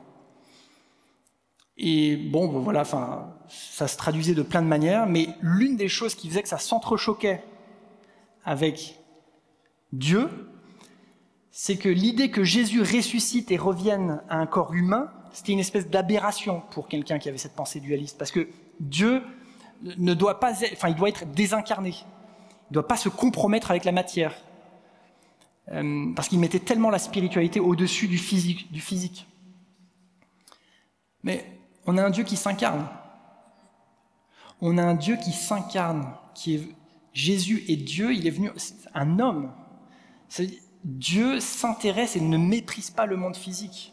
Et 1.77 2.16
bon, 2.16 2.49
voilà, 2.59 2.81
enfin, 2.81 3.35
ça 3.49 3.87
se 3.87 3.97
traduisait 3.97 4.35
de 4.35 4.42
plein 4.42 4.62
de 4.62 4.66
manières, 4.66 5.07
mais 5.07 5.29
l'une 5.40 5.77
des 5.77 5.88
choses 5.88 6.16
qui 6.16 6.29
faisait 6.29 6.42
que 6.42 6.49
ça 6.49 6.59
s'entrechoquait 6.59 7.44
avec 8.44 8.99
Dieu, 9.92 10.29
c'est 11.53 11.77
que 11.77 11.88
l'idée 11.88 12.31
que 12.31 12.42
Jésus 12.42 12.81
ressuscite 12.81 13.53
et 13.53 13.57
revienne 13.57 14.23
à 14.29 14.38
un 14.38 14.47
corps 14.47 14.75
humain, 14.75 15.12
c'était 15.33 15.53
une 15.53 15.61
espèce 15.61 15.88
d'aberration 15.88 16.62
pour 16.71 16.88
quelqu'un 16.88 17.21
qui 17.21 17.29
avait 17.29 17.38
cette 17.38 17.55
pensée 17.55 17.79
dualiste, 17.79 18.18
parce 18.18 18.33
que 18.33 18.49
Dieu 18.81 19.23
ne 19.83 20.14
doit 20.14 20.40
pas, 20.40 20.53
enfin, 20.73 20.88
il 20.88 20.97
doit 20.97 21.09
être 21.09 21.27
désincarné, 21.27 21.90
il 21.90 22.71
ne 22.71 22.75
doit 22.75 22.88
pas 22.88 22.97
se 22.97 23.09
compromettre 23.09 23.71
avec 23.71 23.85
la 23.85 23.92
matière, 23.92 24.35
euh, 25.72 26.12
parce 26.14 26.28
qu'il 26.28 26.38
mettait 26.38 26.61
tellement 26.61 26.90
la 26.90 26.98
spiritualité 26.98 27.61
au-dessus 27.61 28.09
du 28.09 28.18
physique. 28.18 29.26
Mais 31.22 31.44
on 31.87 31.98
a 31.98 32.04
un 32.04 32.11
Dieu 32.11 32.24
qui 32.24 32.37
s'incarne. 32.37 32.87
On 34.61 34.78
a 34.78 34.83
un 34.83 34.94
Dieu 34.94 35.16
qui 35.22 35.33
s'incarne, 35.33 36.14
qui 36.35 36.54
est 36.54 36.62
Jésus 37.12 37.64
est 37.68 37.76
Dieu, 37.76 38.14
il 38.14 38.28
est 38.28 38.31
venu 38.31 38.50
un 38.94 39.18
homme. 39.18 39.50
Dieu 40.85 41.40
s'intéresse 41.40 42.14
et 42.14 42.20
ne 42.20 42.37
méprise 42.37 42.90
pas 42.90 43.07
le 43.07 43.16
monde 43.16 43.35
physique. 43.35 43.92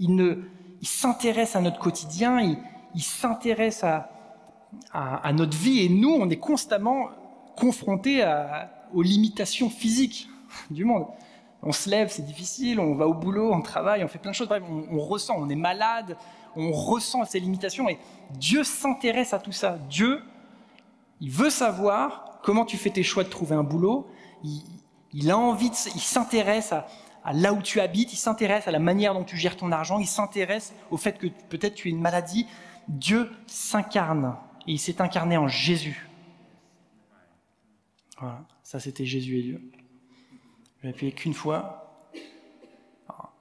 Il 0.00 0.42
s'intéresse 0.82 1.54
à 1.54 1.60
notre 1.60 1.78
quotidien, 1.78 2.40
il, 2.94 3.02
s'intéresse 3.02 3.84
à, 3.84 5.32
notre 5.32 5.56
vie 5.56 5.84
et 5.84 5.88
nous, 5.88 6.10
on 6.10 6.28
est 6.28 6.38
constamment 6.38 7.10
confrontés 7.56 8.24
aux 8.92 9.02
limitations 9.02 9.70
physiques 9.70 10.28
du 10.70 10.84
monde. 10.84 11.06
On 11.62 11.72
se 11.72 11.88
lève, 11.88 12.10
c'est 12.10 12.24
difficile, 12.24 12.78
on 12.78 12.94
va 12.94 13.08
au 13.08 13.14
boulot, 13.14 13.52
on 13.52 13.60
travaille, 13.60 14.04
on 14.04 14.08
fait 14.08 14.18
plein 14.18 14.30
de 14.30 14.36
choses, 14.36 14.48
on, 14.90 14.98
ressent, 14.98 15.34
on 15.38 15.48
est 15.48 15.56
malade, 15.56 16.16
on 16.54 16.70
ressent 16.70 17.24
ces 17.24 17.40
limitations 17.40 17.88
et 17.88 17.98
Dieu 18.32 18.62
s'intéresse 18.62 19.32
à 19.32 19.38
tout 19.38 19.52
ça. 19.52 19.78
Dieu, 19.88 20.22
il 21.20 21.30
veut 21.30 21.50
savoir 21.50 22.38
comment 22.42 22.64
tu 22.64 22.76
fais 22.76 22.90
tes 22.90 23.02
choix 23.02 23.24
de 23.24 23.28
trouver 23.28 23.56
un 23.56 23.64
boulot, 23.64 24.06
il, 25.12 25.30
a 25.30 25.38
envie, 25.38 25.70
il 25.94 26.00
s'intéresse 26.00 26.72
à, 26.72 26.86
à 27.24 27.32
là 27.32 27.52
où 27.52 27.62
tu 27.62 27.80
habites, 27.80 28.12
il 28.12 28.16
s'intéresse 28.16 28.68
à 28.68 28.70
la 28.70 28.78
manière 28.78 29.14
dont 29.14 29.24
tu 29.24 29.36
gères 29.36 29.56
ton 29.56 29.72
argent, 29.72 29.98
il 29.98 30.06
s'intéresse 30.06 30.72
au 30.90 30.96
fait 30.96 31.18
que 31.18 31.26
peut-être 31.48 31.74
tu 31.74 31.88
es 31.88 31.90
une 31.90 32.00
maladie. 32.00 32.46
Dieu 32.86 33.32
s'incarne 33.48 34.36
et 34.68 34.72
il 34.72 34.78
s'est 34.78 35.00
incarné 35.00 35.36
en 35.36 35.48
Jésus. 35.48 36.08
Voilà, 38.20 38.44
ça 38.62 38.78
c'était 38.78 39.04
Jésus 39.04 39.38
et 39.38 39.42
Dieu. 39.42 39.72
Vais 40.86 40.92
appuyer 40.92 41.10
qu'une 41.10 41.34
fois. 41.34 42.00
Ah, 43.08 43.32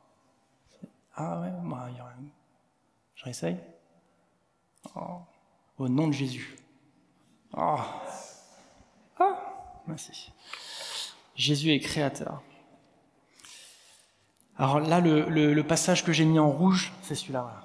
ah 1.16 1.42
ouais, 1.42 1.52
bah, 1.64 1.88
il 1.92 1.98
y 1.98 2.00
a. 2.00 2.12
Je 3.14 3.24
réessaye. 3.24 3.58
Oh. 4.96 5.20
Au 5.78 5.88
nom 5.88 6.08
de 6.08 6.14
Jésus. 6.14 6.56
Oh. 7.56 7.78
Ah, 9.20 9.84
merci. 9.86 10.32
Jésus 11.36 11.70
est 11.70 11.80
créateur. 11.80 12.42
Alors 14.58 14.80
là, 14.80 15.00
le, 15.00 15.62
passage 15.62 16.04
que 16.04 16.12
j'ai 16.12 16.26
mis 16.26 16.40
en 16.40 16.50
rouge, 16.50 16.94
c'est 17.04 17.14
celui-là. 17.14 17.62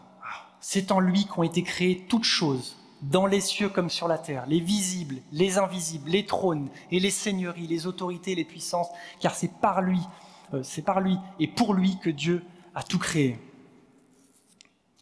C'est 0.60 0.92
en 0.92 1.00
lui 1.00 1.24
qu'ont 1.24 1.42
été 1.42 1.62
créées 1.62 2.04
toutes 2.06 2.24
choses, 2.24 2.76
dans 3.02 3.26
les 3.26 3.40
cieux 3.40 3.68
comme 3.68 3.90
sur 3.90 4.08
la 4.08 4.18
terre, 4.18 4.44
les 4.46 4.60
visibles, 4.60 5.16
les 5.32 5.58
invisibles, 5.58 6.10
les 6.10 6.26
trônes 6.26 6.68
et 6.90 7.00
les 7.00 7.10
seigneuries, 7.10 7.66
les 7.66 7.86
autorités, 7.86 8.34
les 8.34 8.44
puissances, 8.44 8.88
car 9.20 9.34
c'est 9.34 9.52
par 9.60 9.80
lui, 9.80 10.00
euh, 10.54 10.62
c'est 10.62 10.82
par 10.82 11.00
lui 11.00 11.16
et 11.38 11.46
pour 11.46 11.74
lui 11.74 11.98
que 11.98 12.10
Dieu 12.10 12.44
a 12.74 12.82
tout 12.82 12.98
créé. 12.98 13.38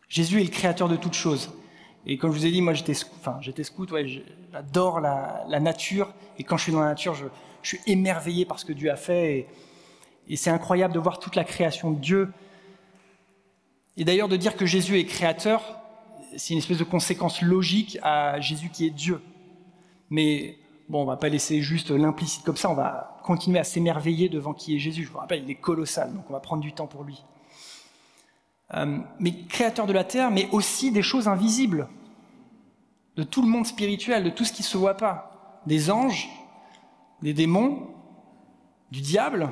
Jésus 0.09 0.41
est 0.41 0.45
le 0.45 0.51
créateur 0.51 0.89
de 0.89 0.97
toutes 0.97 1.15
choses. 1.15 1.53
Et 2.07 2.17
comme 2.17 2.33
je 2.33 2.39
vous 2.39 2.47
ai 2.47 2.51
dit, 2.51 2.63
moi 2.63 2.73
j'étais, 2.73 2.95
enfin, 3.19 3.39
scout, 3.63 3.93
j'adore 4.53 5.01
la, 5.01 5.61
nature, 5.61 6.15
et 6.39 6.45
quand 6.45 6.57
je 6.57 6.63
suis 6.65 6.73
dans 6.73 6.81
la 6.81 6.87
nature, 6.87 7.15
je, 7.15 7.27
je 7.63 7.77
suis 7.77 7.81
émerveillé 7.87 8.47
par 8.47 8.59
ce 8.59 8.65
que 8.65 8.73
Dieu 8.73 8.91
a 8.91 8.97
fait. 8.97 9.39
Et, 9.39 9.47
et 10.29 10.37
c'est 10.37 10.51
incroyable 10.51 10.95
de 10.95 10.99
voir 10.99 11.19
toute 11.19 11.37
la 11.37 11.45
création 11.45 11.91
de 11.91 11.99
Dieu. 11.99 12.33
Et 13.97 14.05
d'ailleurs, 14.05 14.29
de 14.29 14.37
dire 14.37 14.57
que 14.57 14.65
Jésus 14.65 14.99
est 14.99 15.05
créateur, 15.05 15.81
c'est 16.37 16.55
une 16.55 16.59
espèce 16.59 16.79
de 16.79 16.85
conséquence 16.85 17.43
logique 17.43 17.99
à 18.03 18.41
Jésus 18.41 18.69
qui 18.71 18.87
est 18.87 18.91
Dieu. 18.91 19.21
Mais 20.11 20.59
bon, 20.89 21.03
on 21.03 21.07
va 21.07 21.17
pas 21.17 21.29
laisser 21.29 21.61
juste 21.61 21.91
l'implicite 21.91 22.45
comme 22.45 22.57
ça, 22.57 22.71
on 22.71 22.75
va 22.75 23.19
continuer 23.23 23.59
à 23.59 23.65
s'émerveiller 23.65 24.29
devant 24.29 24.55
qui 24.55 24.75
est 24.75 24.79
Jésus. 24.79 25.05
Je 25.05 25.11
vous 25.11 25.19
rappelle, 25.19 25.43
il 25.45 25.51
est 25.51 25.57
colossal, 25.57 26.13
donc 26.15 26.25
on 26.29 26.33
va 26.33 26.41
prendre 26.41 26.63
du 26.63 26.73
temps 26.73 26.87
pour 26.87 27.05
lui. 27.05 27.23
Euh, 28.75 28.99
mais 29.19 29.33
créateur 29.45 29.87
de 29.87 29.93
la 29.93 30.05
terre, 30.05 30.31
mais 30.31 30.49
aussi 30.53 30.91
des 30.93 31.03
choses 31.03 31.29
invisibles, 31.29 31.89
de 33.17 33.23
tout 33.23 33.43
le 33.43 33.49
monde 33.49 33.67
spirituel, 33.67 34.25
de 34.25 34.31
tout 34.31 34.45
ce 34.45 34.53
qui 34.53 34.63
ne 34.63 34.67
se 34.67 34.77
voit 34.77 34.97
pas, 34.97 35.61
des 35.67 35.91
anges, 35.91 36.29
des 37.23 37.35
démons, 37.35 37.89
du 38.91 39.01
diable, 39.01 39.49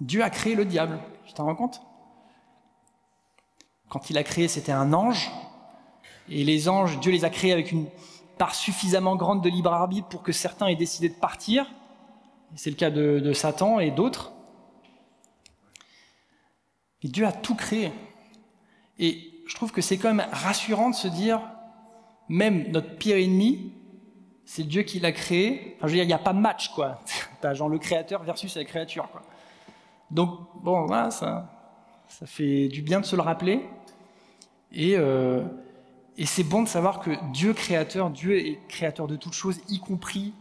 Dieu 0.00 0.22
a 0.22 0.30
créé 0.30 0.54
le 0.54 0.64
diable. 0.64 0.98
Tu 1.26 1.32
t'en 1.34 1.44
rends 1.44 1.54
compte? 1.54 1.82
Quand 3.88 4.10
il 4.10 4.18
a 4.18 4.24
créé, 4.24 4.48
c'était 4.48 4.72
un 4.72 4.92
ange. 4.92 5.30
Et 6.28 6.44
les 6.44 6.68
anges, 6.68 6.98
Dieu 7.00 7.12
les 7.12 7.24
a 7.24 7.30
créés 7.30 7.52
avec 7.52 7.72
une 7.72 7.86
part 8.38 8.54
suffisamment 8.54 9.16
grande 9.16 9.42
de 9.42 9.48
libre 9.48 9.72
arbitre 9.72 10.08
pour 10.08 10.22
que 10.22 10.32
certains 10.32 10.66
aient 10.66 10.76
décidé 10.76 11.08
de 11.08 11.14
partir. 11.14 11.66
C'est 12.54 12.70
le 12.70 12.76
cas 12.76 12.90
de, 12.90 13.32
Satan 13.32 13.80
et 13.80 13.90
d'autres. 13.90 14.32
Et 17.02 17.08
Dieu 17.08 17.26
a 17.26 17.32
tout 17.32 17.54
créé. 17.54 17.92
Et 18.98 19.30
je 19.46 19.54
trouve 19.54 19.72
que 19.72 19.80
c'est 19.80 19.96
quand 19.96 20.12
même 20.12 20.26
rassurant 20.30 20.90
de 20.90 20.94
se 20.94 21.08
dire, 21.08 21.40
même 22.28 22.70
notre 22.70 22.96
pire 22.96 23.16
ennemi, 23.16 23.72
c'est 24.44 24.64
Dieu 24.64 24.82
qui 24.82 25.00
l'a 25.00 25.12
créé. 25.12 25.74
Enfin, 25.76 25.86
je 25.86 25.92
veux 25.92 25.96
dire, 25.96 26.04
il 26.04 26.08
n'y 26.08 26.12
a 26.12 26.18
pas 26.18 26.32
match, 26.32 26.68
quoi. 26.70 27.00
T'as 27.40 27.54
genre 27.54 27.68
le 27.68 27.78
créateur 27.78 28.22
versus 28.22 28.54
la 28.56 28.64
créature, 28.64 29.08
quoi. 29.10 29.22
Donc, 30.10 30.40
bon, 30.62 30.86
ça, 31.10 31.48
ça 32.06 32.26
fait 32.26 32.68
du 32.68 32.82
bien 32.82 33.00
de 33.00 33.06
se 33.06 33.16
le 33.16 33.22
rappeler. 33.22 33.64
Et, 34.72 34.96
euh, 34.96 35.42
et 36.18 36.26
c'est 36.26 36.44
bon 36.44 36.62
de 36.62 36.68
savoir 36.68 37.00
que 37.00 37.10
Dieu 37.32 37.54
créateur, 37.54 38.10
Dieu 38.10 38.36
est 38.36 38.58
créateur 38.68 39.06
de 39.06 39.16
toutes 39.16 39.32
choses, 39.32 39.60
y 39.68 39.78
compris 39.78 40.34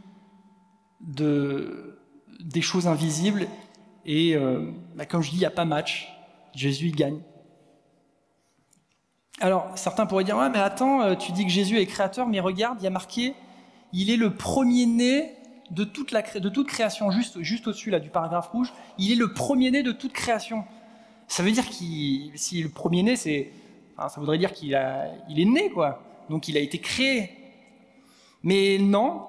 de, 0.99 1.99
des 2.39 2.61
choses 2.61 2.87
invisibles. 2.87 3.47
Et 4.05 4.35
euh, 4.35 4.71
bah, 4.95 5.05
comme 5.05 5.21
je 5.21 5.29
dis, 5.29 5.37
il 5.37 5.39
n'y 5.39 5.45
a 5.45 5.51
pas 5.51 5.65
match. 5.65 6.11
Jésus, 6.53 6.87
il 6.87 6.95
gagne. 6.95 7.19
Alors, 9.39 9.71
certains 9.75 10.05
pourraient 10.05 10.23
dire, 10.23 10.37
ouais, 10.37 10.49
mais 10.49 10.59
attends, 10.59 11.01
euh, 11.01 11.15
tu 11.15 11.31
dis 11.31 11.45
que 11.45 11.51
Jésus 11.51 11.79
est 11.79 11.85
créateur, 11.85 12.27
mais 12.27 12.39
regarde, 12.39 12.77
il 12.81 12.83
y 12.83 12.87
a 12.87 12.91
marqué, 12.91 13.33
il 13.93 14.09
est 14.09 14.17
le 14.17 14.35
premier-né 14.35 15.33
de 15.71 15.85
toute, 15.85 16.13
de 16.13 16.49
toute 16.49 16.67
création, 16.67 17.11
juste, 17.11 17.41
juste 17.41 17.67
au-dessus 17.67 17.89
là, 17.89 17.99
du 17.99 18.09
paragraphe 18.09 18.49
rouge, 18.49 18.73
il 18.97 19.11
est 19.11 19.15
le 19.15 19.33
premier-né 19.33 19.83
de 19.83 19.93
toute 19.93 20.11
création. 20.11 20.65
Ça 21.27 21.43
veut 21.43 21.51
dire 21.51 21.67
qu'il, 21.67 22.31
si 22.35 22.61
le 22.61 22.69
premier-né, 22.69 23.15
c'est, 23.15 23.51
ça 23.97 24.19
voudrait 24.19 24.37
dire 24.37 24.51
qu'il 24.53 24.73
est 24.73 25.45
né, 25.45 25.69
quoi. 25.69 26.01
Donc 26.29 26.47
il 26.47 26.57
a 26.57 26.59
été 26.59 26.79
créé 26.79 27.29
Mais 28.43 28.77
non, 28.79 29.27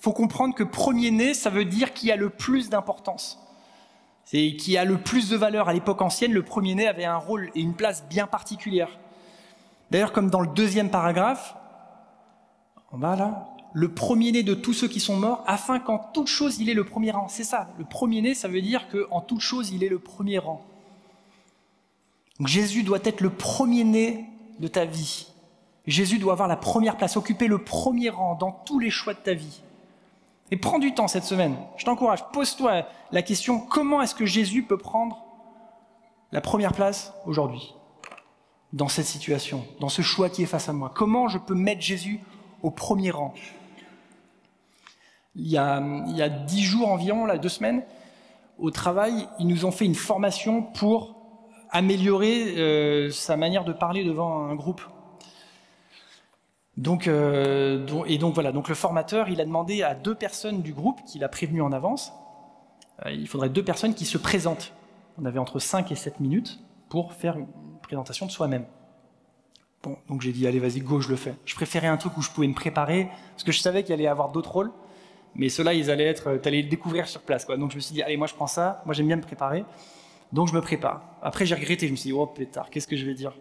faut 0.00 0.12
comprendre 0.12 0.54
que 0.54 0.64
premier-né, 0.64 1.34
ça 1.34 1.50
veut 1.50 1.64
dire 1.64 1.92
qui 1.92 2.10
a 2.10 2.16
le 2.16 2.30
plus 2.30 2.70
d'importance. 2.70 3.38
C'est 4.24 4.56
qui 4.56 4.76
a 4.78 4.84
le 4.84 4.98
plus 4.98 5.28
de 5.28 5.36
valeur. 5.36 5.68
À 5.68 5.72
l'époque 5.72 6.00
ancienne, 6.00 6.32
le 6.32 6.42
premier-né 6.42 6.86
avait 6.88 7.04
un 7.04 7.16
rôle 7.16 7.50
et 7.54 7.60
une 7.60 7.74
place 7.74 8.04
bien 8.08 8.26
particulière. 8.26 8.88
D'ailleurs, 9.90 10.12
comme 10.12 10.30
dans 10.30 10.40
le 10.40 10.48
deuxième 10.48 10.90
paragraphe, 10.90 11.54
en 12.90 12.98
bas 12.98 13.16
là, 13.16 13.48
le 13.74 13.92
premier-né 13.92 14.42
de 14.42 14.54
tous 14.54 14.72
ceux 14.72 14.88
qui 14.88 15.00
sont 15.00 15.16
morts, 15.16 15.44
afin 15.46 15.78
qu'en 15.80 15.98
toute 15.98 16.28
chose 16.28 16.58
il 16.60 16.68
ait 16.68 16.74
le 16.74 16.84
premier 16.84 17.10
rang. 17.10 17.28
C'est 17.28 17.44
ça, 17.44 17.68
le 17.78 17.84
premier-né, 17.84 18.34
ça 18.34 18.48
veut 18.48 18.62
dire 18.62 18.86
qu'en 18.88 19.20
toute 19.20 19.40
chose 19.40 19.70
il 19.70 19.82
est 19.84 19.88
le 19.88 19.98
premier 19.98 20.38
rang. 20.38 20.64
Donc 22.42 22.48
Jésus 22.48 22.82
doit 22.82 22.98
être 23.04 23.20
le 23.20 23.30
premier-né 23.30 24.26
de 24.58 24.66
ta 24.66 24.84
vie. 24.84 25.28
Jésus 25.86 26.18
doit 26.18 26.32
avoir 26.32 26.48
la 26.48 26.56
première 26.56 26.96
place, 26.96 27.16
occuper 27.16 27.46
le 27.46 27.62
premier 27.62 28.10
rang 28.10 28.34
dans 28.34 28.50
tous 28.50 28.80
les 28.80 28.90
choix 28.90 29.14
de 29.14 29.20
ta 29.20 29.32
vie. 29.32 29.60
Et 30.50 30.56
prends 30.56 30.80
du 30.80 30.92
temps 30.92 31.06
cette 31.06 31.22
semaine. 31.22 31.54
Je 31.76 31.84
t'encourage, 31.84 32.24
pose-toi 32.32 32.84
la 33.12 33.22
question 33.22 33.60
comment 33.60 34.02
est-ce 34.02 34.16
que 34.16 34.26
Jésus 34.26 34.64
peut 34.64 34.76
prendre 34.76 35.24
la 36.32 36.40
première 36.40 36.72
place 36.72 37.12
aujourd'hui 37.26 37.76
dans 38.72 38.88
cette 38.88 39.06
situation, 39.06 39.64
dans 39.78 39.88
ce 39.88 40.02
choix 40.02 40.28
qui 40.28 40.42
est 40.42 40.46
face 40.46 40.68
à 40.68 40.72
moi? 40.72 40.90
Comment 40.92 41.28
je 41.28 41.38
peux 41.38 41.54
mettre 41.54 41.82
Jésus 41.82 42.18
au 42.64 42.72
premier 42.72 43.12
rang? 43.12 43.34
Il 45.36 45.46
y, 45.46 45.58
a, 45.58 45.80
il 46.08 46.16
y 46.16 46.22
a 46.22 46.28
dix 46.28 46.64
jours 46.64 46.88
environ, 46.88 47.24
là, 47.24 47.38
deux 47.38 47.48
semaines, 47.48 47.84
au 48.58 48.72
travail, 48.72 49.28
ils 49.38 49.46
nous 49.46 49.64
ont 49.64 49.70
fait 49.70 49.84
une 49.84 49.94
formation 49.94 50.60
pour 50.60 51.21
améliorer 51.72 52.54
euh, 52.58 53.10
sa 53.10 53.36
manière 53.36 53.64
de 53.64 53.72
parler 53.72 54.04
devant 54.04 54.44
un 54.44 54.54
groupe. 54.54 54.82
Donc, 56.76 57.06
euh, 57.06 57.86
et 58.06 58.18
donc 58.18 58.34
voilà, 58.34 58.52
donc 58.52 58.68
le 58.68 58.74
formateur, 58.74 59.28
il 59.28 59.40
a 59.40 59.44
demandé 59.44 59.82
à 59.82 59.94
deux 59.94 60.14
personnes 60.14 60.62
du 60.62 60.72
groupe 60.72 61.00
qu'il 61.06 61.24
a 61.24 61.28
prévenu 61.28 61.60
en 61.60 61.72
avance, 61.72 62.12
euh, 63.04 63.10
il 63.10 63.26
faudrait 63.28 63.48
deux 63.48 63.64
personnes 63.64 63.94
qui 63.94 64.04
se 64.04 64.18
présentent. 64.18 64.72
On 65.20 65.24
avait 65.24 65.38
entre 65.38 65.58
5 65.58 65.90
et 65.92 65.94
7 65.94 66.20
minutes 66.20 66.60
pour 66.88 67.12
faire 67.12 67.36
une 67.36 67.46
présentation 67.82 68.26
de 68.26 68.30
soi-même. 68.30 68.64
Bon, 69.82 69.96
donc 70.08 70.22
j'ai 70.22 70.32
dit, 70.32 70.46
allez, 70.46 70.60
vas-y, 70.60 70.80
go, 70.80 71.00
je 71.00 71.08
le 71.08 71.16
fais. 71.16 71.34
Je 71.44 71.54
préférais 71.54 71.88
un 71.88 71.96
truc 71.96 72.16
où 72.16 72.22
je 72.22 72.30
pouvais 72.30 72.46
me 72.46 72.54
préparer, 72.54 73.08
parce 73.32 73.44
que 73.44 73.52
je 73.52 73.60
savais 73.60 73.82
qu'il 73.82 73.92
allait 73.92 74.04
y 74.04 74.08
avoir 74.08 74.30
d'autres 74.30 74.52
rôles, 74.52 74.72
mais 75.34 75.48
ceux-là, 75.48 75.74
ils 75.74 75.90
allaient 75.90 76.06
être, 76.06 76.38
tu 76.40 76.48
allais 76.48 76.62
le 76.62 76.68
découvrir 76.68 77.08
sur 77.08 77.22
place, 77.22 77.44
quoi. 77.44 77.56
Donc 77.56 77.72
je 77.72 77.76
me 77.76 77.80
suis 77.80 77.94
dit, 77.94 78.02
allez, 78.02 78.16
moi 78.16 78.26
je 78.26 78.34
prends 78.34 78.46
ça, 78.46 78.82
moi 78.84 78.94
j'aime 78.94 79.08
bien 79.08 79.16
me 79.16 79.22
préparer, 79.22 79.64
donc 80.32 80.48
je 80.48 80.54
me 80.54 80.60
prépare. 80.60 81.18
Après, 81.22 81.46
j'ai 81.46 81.54
regretté, 81.54 81.86
je 81.86 81.92
me 81.92 81.96
suis 81.96 82.08
dit, 82.08 82.12
oh 82.12 82.26
pétard, 82.26 82.70
qu'est-ce 82.70 82.88
que 82.88 82.96
je 82.96 83.04
vais 83.04 83.14
dire? 83.14 83.32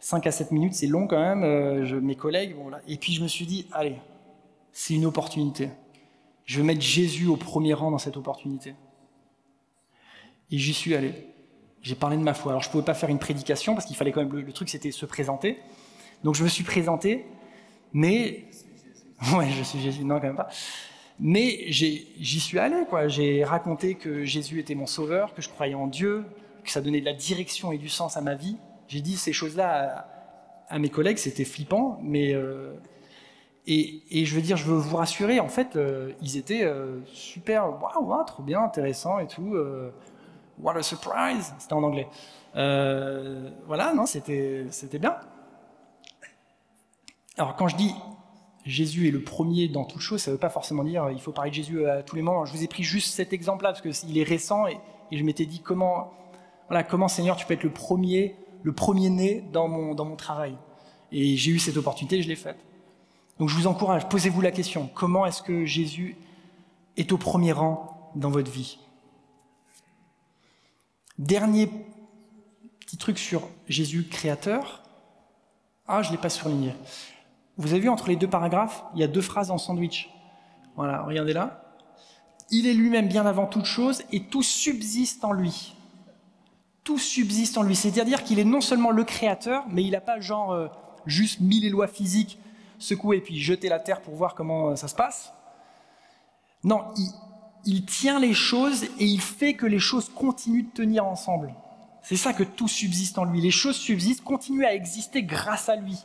5 0.00 0.26
à 0.26 0.32
7 0.32 0.50
minutes, 0.50 0.74
c'est 0.74 0.86
long 0.86 1.06
quand 1.06 1.20
même. 1.20 1.44
Euh, 1.44 2.00
mes 2.00 2.16
collègues, 2.16 2.56
bon, 2.56 2.68
là. 2.68 2.80
Et 2.88 2.96
puis 2.96 3.12
je 3.12 3.22
me 3.22 3.28
suis 3.28 3.46
dit, 3.46 3.66
allez, 3.72 3.96
c'est 4.72 4.94
une 4.94 5.04
opportunité. 5.04 5.70
Je 6.44 6.58
vais 6.58 6.66
mettre 6.66 6.80
Jésus 6.80 7.28
au 7.28 7.36
premier 7.36 7.74
rang 7.74 7.90
dans 7.90 7.98
cette 7.98 8.16
opportunité. 8.16 8.74
Et 10.50 10.58
j'y 10.58 10.74
suis 10.74 10.94
allé. 10.94 11.14
J'ai 11.82 11.94
parlé 11.94 12.16
de 12.16 12.22
ma 12.22 12.34
foi. 12.34 12.52
Alors 12.52 12.62
je 12.62 12.68
ne 12.68 12.72
pouvais 12.72 12.84
pas 12.84 12.94
faire 12.94 13.10
une 13.10 13.18
prédication 13.18 13.74
parce 13.74 13.86
qu'il 13.86 13.96
fallait 13.96 14.12
quand 14.12 14.24
même, 14.24 14.32
le, 14.32 14.52
truc 14.52 14.68
c'était 14.68 14.90
se 14.90 15.06
présenter. 15.06 15.58
Donc 16.24 16.34
je 16.34 16.42
me 16.42 16.48
suis 16.48 16.64
présenté, 16.64 17.26
mais... 17.92 18.44
Ouais, 19.36 19.48
je 19.50 19.62
suis 19.62 19.78
Jésus, 19.80 20.04
non 20.04 20.16
quand 20.16 20.26
même 20.26 20.36
pas. 20.36 20.48
Mais 21.20 21.70
j'y 21.70 22.40
suis 22.40 22.58
allé, 22.58 22.84
quoi. 22.88 23.08
J'ai 23.08 23.44
raconté 23.44 23.94
que 23.94 24.24
Jésus 24.24 24.58
était 24.58 24.74
mon 24.74 24.86
sauveur, 24.86 25.34
que 25.34 25.42
je 25.42 25.48
croyais 25.48 25.74
en 25.74 25.86
Dieu, 25.86 26.24
que 26.64 26.70
ça 26.70 26.80
donnait 26.80 27.00
de 27.00 27.04
la 27.04 27.12
direction 27.12 27.72
et 27.72 27.78
du 27.78 27.88
sens 27.88 28.16
à 28.16 28.20
ma 28.20 28.34
vie. 28.34 28.56
J'ai 28.88 29.00
dit 29.00 29.16
ces 29.16 29.32
choses-là 29.32 30.08
à, 30.68 30.78
mes 30.78 30.88
collègues, 30.88 31.18
c'était 31.18 31.44
flippant, 31.44 31.98
mais 32.02 32.34
euh, 32.34 32.74
et, 33.66 34.24
je 34.24 34.34
veux 34.34 34.40
dire, 34.40 34.56
je 34.56 34.64
veux 34.64 34.76
vous 34.76 34.96
rassurer, 34.96 35.38
en 35.38 35.48
fait, 35.48 35.76
euh, 35.76 36.12
ils 36.22 36.36
étaient 36.36 36.64
euh, 36.64 37.00
super, 37.06 37.80
waouh, 37.80 38.24
trop 38.24 38.42
bien, 38.42 38.62
intéressant 38.62 39.18
et 39.18 39.26
tout. 39.26 39.54
what 40.58 40.76
a 40.76 40.82
surprise, 40.82 41.54
c'était 41.58 41.74
en 41.74 41.82
anglais. 41.82 42.08
voilà, 42.54 43.92
non, 43.94 44.06
c'était 44.06 44.66
c'était 44.70 44.98
bien. 44.98 45.16
Alors 47.38 47.56
quand 47.56 47.68
je 47.68 47.76
dis 47.76 47.94
Jésus 48.64 49.08
est 49.08 49.10
le 49.10 49.22
premier 49.22 49.68
dans 49.68 49.84
toute 49.84 50.00
chose, 50.00 50.20
ça 50.20 50.30
ne 50.30 50.36
veut 50.36 50.40
pas 50.40 50.50
forcément 50.50 50.84
dire 50.84 51.10
il 51.10 51.20
faut 51.20 51.32
parler 51.32 51.50
de 51.50 51.56
Jésus 51.56 51.86
à 51.86 52.02
tous 52.02 52.16
les 52.16 52.22
moments. 52.22 52.44
Je 52.44 52.52
vous 52.52 52.62
ai 52.62 52.68
pris 52.68 52.82
juste 52.82 53.12
cet 53.14 53.32
exemple-là 53.32 53.72
parce 53.72 53.82
qu'il 53.82 54.18
est 54.18 54.22
récent 54.22 54.66
et, 54.66 54.78
je 55.10 55.22
m'étais 55.24 55.44
dit 55.44 55.60
comment, 55.60 56.10
voilà, 56.68 56.84
comment 56.84 57.06
Seigneur 57.06 57.36
tu 57.36 57.44
peux 57.44 57.52
être 57.52 57.64
le 57.64 57.72
premier 57.72 58.34
le 58.62 58.72
premier-né 58.72 59.44
dans 59.52 59.68
mon, 59.68 59.94
dans 59.94 60.04
mon 60.04 60.16
travail. 60.16 60.56
Et 61.10 61.36
j'ai 61.36 61.50
eu 61.50 61.58
cette 61.58 61.76
opportunité, 61.76 62.22
je 62.22 62.28
l'ai 62.28 62.36
faite. 62.36 62.58
Donc 63.38 63.48
je 63.48 63.56
vous 63.56 63.66
encourage, 63.66 64.08
posez-vous 64.08 64.40
la 64.40 64.50
question, 64.50 64.88
comment 64.94 65.26
est-ce 65.26 65.42
que 65.42 65.64
Jésus 65.64 66.16
est 66.96 67.12
au 67.12 67.18
premier 67.18 67.52
rang 67.52 68.12
dans 68.14 68.30
votre 68.30 68.50
vie? 68.50 68.78
Dernier 71.18 71.68
petit 72.80 72.96
truc 72.96 73.18
sur 73.18 73.48
Jésus 73.68 74.04
créateur. 74.08 74.82
Ah, 75.86 76.02
je 76.02 76.08
ne 76.10 76.16
l'ai 76.16 76.20
pas 76.20 76.30
surligné. 76.30 76.72
Vous 77.58 77.72
avez 77.72 77.80
vu 77.80 77.88
entre 77.88 78.08
les 78.08 78.16
deux 78.16 78.28
paragraphes, 78.28 78.84
il 78.94 79.00
y 79.00 79.04
a 79.04 79.08
deux 79.08 79.20
phrases 79.20 79.50
en 79.50 79.58
sandwich. 79.58 80.10
Voilà, 80.76 81.02
regardez 81.02 81.32
là. 81.32 81.64
Il 82.50 82.66
est 82.66 82.74
lui-même 82.74 83.08
bien 83.08 83.26
avant 83.26 83.46
toute 83.46 83.64
chose 83.64 84.02
et 84.10 84.24
tout 84.24 84.42
subsiste 84.42 85.24
en 85.24 85.32
lui 85.32 85.74
tout 86.84 86.98
subsiste 86.98 87.56
en 87.58 87.62
lui. 87.62 87.76
C'est-à-dire 87.76 88.24
qu'il 88.24 88.38
est 88.38 88.44
non 88.44 88.60
seulement 88.60 88.90
le 88.90 89.04
créateur, 89.04 89.64
mais 89.68 89.84
il 89.84 89.92
n'a 89.92 90.00
pas 90.00 90.20
genre 90.20 90.52
euh, 90.52 90.68
juste 91.06 91.40
mis 91.40 91.60
les 91.60 91.70
lois 91.70 91.86
physiques, 91.86 92.38
secouer 92.78 93.18
et 93.18 93.20
puis 93.20 93.38
jeter 93.38 93.68
la 93.68 93.78
terre 93.78 94.00
pour 94.00 94.14
voir 94.14 94.34
comment 94.34 94.70
euh, 94.70 94.76
ça 94.76 94.88
se 94.88 94.94
passe. 94.94 95.32
Non, 96.64 96.84
il 97.64 97.84
tient 97.84 98.20
les 98.20 98.34
choses 98.34 98.84
et 98.84 99.04
il 99.04 99.20
fait 99.20 99.54
que 99.54 99.66
les 99.66 99.80
choses 99.80 100.08
continuent 100.08 100.64
de 100.64 100.70
tenir 100.70 101.04
ensemble. 101.04 101.52
C'est 102.02 102.16
ça 102.16 102.32
que 102.32 102.44
tout 102.44 102.68
subsiste 102.68 103.18
en 103.18 103.24
lui. 103.24 103.40
Les 103.40 103.50
choses 103.50 103.76
subsistent, 103.76 104.22
continuent 104.22 104.64
à 104.64 104.74
exister 104.74 105.22
grâce 105.22 105.68
à 105.68 105.76
lui. 105.76 105.98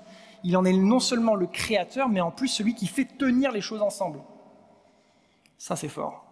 Il 0.47 0.55
en 0.55 0.63
est 0.63 0.71
non 0.71 1.01
seulement 1.01 1.36
le 1.36 1.45
créateur, 1.45 2.07
mais 2.07 2.21
en 2.21 2.31
plus 2.31 2.47
celui 2.47 2.73
qui 2.73 2.88
fait 2.88 3.03
tenir 3.03 3.51
les 3.51 3.60
choses 3.60 3.81
ensemble. 3.81 4.21
Ça, 5.57 5.75
c'est 5.75 5.89
fort. 5.89 6.23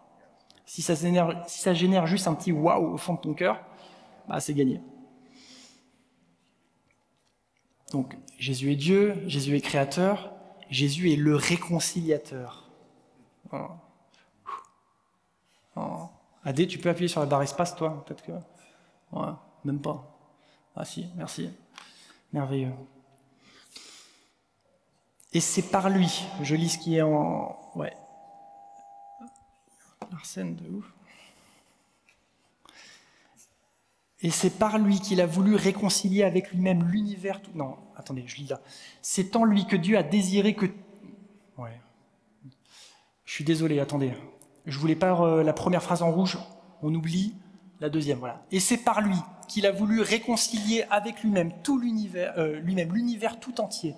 Si 0.65 0.82
ça, 0.82 0.93
génère, 0.95 2.08
juste 2.08 2.25
un 2.30 2.34
petit 2.34 2.54
waouh 2.54 2.93
au 2.93 2.97
fond 2.97 3.15
de 3.15 3.19
ton 3.19 3.34
cœur, 3.34 3.60
bah, 4.30 4.39
c'est 4.39 4.54
gagné. 4.54 4.80
Donc 7.91 8.15
Jésus 8.39 8.71
est 8.71 8.78
Dieu, 8.78 9.21
Jésus 9.28 9.58
est 9.58 9.62
créateur, 9.62 10.32
Jésus 10.69 11.12
est 11.12 11.17
le 11.17 11.36
réconciliateur. 11.36 12.69
Adé, 16.45 16.67
tu 16.67 16.78
peux 16.78 16.88
appuyer 16.88 17.10
sur 17.10 17.19
la 17.19 17.25
barre 17.25 17.41
espace, 17.41 17.75
toi 17.75 18.01
Peut-être 18.06 18.23
que. 18.23 18.32
Ouais, 19.12 19.34
même 19.65 19.82
pas. 19.82 20.17
Ah 20.73 20.86
si, 20.86 21.06
merci. 21.17 21.49
Merveilleux. 22.32 22.71
Et 25.36 25.41
c'est 25.41 25.63
par 25.63 25.89
lui, 25.89 26.24
je 26.41 26.56
lis 26.56 26.69
ce 26.69 26.78
qui 26.78 26.95
est 26.95 27.02
en. 27.02 27.60
Ouais. 27.76 27.93
Arsène 30.13 30.56
de 30.56 30.69
ouf. 30.69 30.86
Et 34.21 34.30
c'est 34.30 34.52
par 34.52 34.78
lui 34.78 35.02
qu'il 35.02 35.19
a 35.19 35.26
voulu 35.26 35.56
réconcilier 35.56 36.24
avec 36.24 36.52
lui-même 36.52 36.89
l'univers. 36.89 37.41
Tout... 37.41 37.52
Non, 37.54 37.76
attendez, 37.98 38.24
je 38.26 38.38
lis 38.38 38.48
là. 38.48 38.62
C'est 39.02 39.36
en 39.36 39.43
lui 39.43 39.67
que 39.67 39.76
Dieu 39.76 39.98
a 39.98 40.04
désiré 40.04 40.56
que. 40.56 40.67
Ouais. 41.58 41.82
Je 43.26 43.34
suis 43.34 43.43
désolé, 43.43 43.82
attendez. 43.82 44.13
Je 44.65 44.80
voulais 44.80 44.95
pas 44.95 45.19
euh, 45.19 45.43
la 45.43 45.52
première 45.52 45.84
phrase 45.84 46.02
en 46.02 46.12
rouge. 46.12 46.38
On 46.82 46.95
oublie 46.95 47.36
la 47.82 47.89
deuxième, 47.89 48.19
voilà. 48.19 48.45
Et 48.54 48.62
c'est 48.62 48.78
par 48.78 49.02
lui 49.02 49.17
qu'il 49.50 49.65
a 49.65 49.74
voulu 49.74 50.00
réconcilier 50.00 50.86
avec 50.89 51.24
lui-même 51.24 51.52
tout 51.62 51.78
l'univers, 51.78 52.34
euh, 52.38 52.58
lui-même 52.62 52.93
l'univers 52.93 53.38
tout 53.38 53.60
entier, 53.60 53.95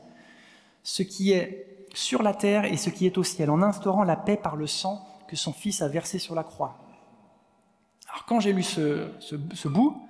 ce 0.88 1.04
qui 1.04 1.34
est 1.34 1.86
sur 1.94 2.24
la 2.24 2.34
terre 2.34 2.64
et 2.64 2.78
ce 2.78 2.90
qui 2.90 3.06
est 3.06 3.18
au 3.18 3.24
ciel, 3.24 3.50
en 3.50 3.62
instaurant 3.62 4.04
la 4.04 4.16
paix 4.16 4.38
par 4.38 4.56
le 4.56 4.68
sang 4.68 5.06
que 5.28 5.36
son 5.36 5.52
Fils 5.52 5.82
a 5.82 5.90
versé 5.90 6.18
sur 6.18 6.34
la 6.34 6.46
croix. 6.46 6.78
Alors 8.10 8.24
quand 8.24 8.40
j'ai 8.40 8.54
lu 8.54 8.64
ce, 8.64 9.10
ce 9.20 9.68
bout, 9.68 10.02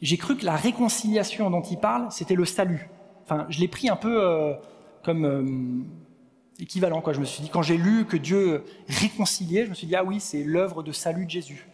j'ai 0.00 0.16
cru 0.16 0.38
que 0.38 0.46
la 0.46 0.56
réconciliation 0.56 1.50
dont 1.50 1.60
il 1.60 1.76
parle, 1.76 2.10
c'était 2.10 2.34
le 2.34 2.46
salut. 2.46 2.88
Enfin, 3.24 3.44
je 3.50 3.60
l'ai 3.60 3.68
pris 3.68 3.90
un 3.90 3.96
peu 3.96 4.22
euh, 4.22 4.54
comme 5.02 5.26
euh, 5.26 6.62
équivalent. 6.62 7.02
Quoi. 7.02 7.12
Je 7.12 7.20
me 7.20 7.26
suis 7.26 7.42
dit, 7.42 7.50
quand 7.50 7.62
j'ai 7.62 7.76
lu 7.76 8.06
que 8.06 8.16
Dieu 8.16 8.64
réconciliait, 8.88 9.66
je 9.66 9.70
me 9.70 9.74
suis 9.74 9.86
dit, 9.86 9.96
ah 9.96 10.04
oui, 10.04 10.18
c'est 10.18 10.44
l'œuvre 10.44 10.82
de 10.82 10.92
salut 10.92 11.26
de 11.26 11.30
Jésus. 11.30 11.68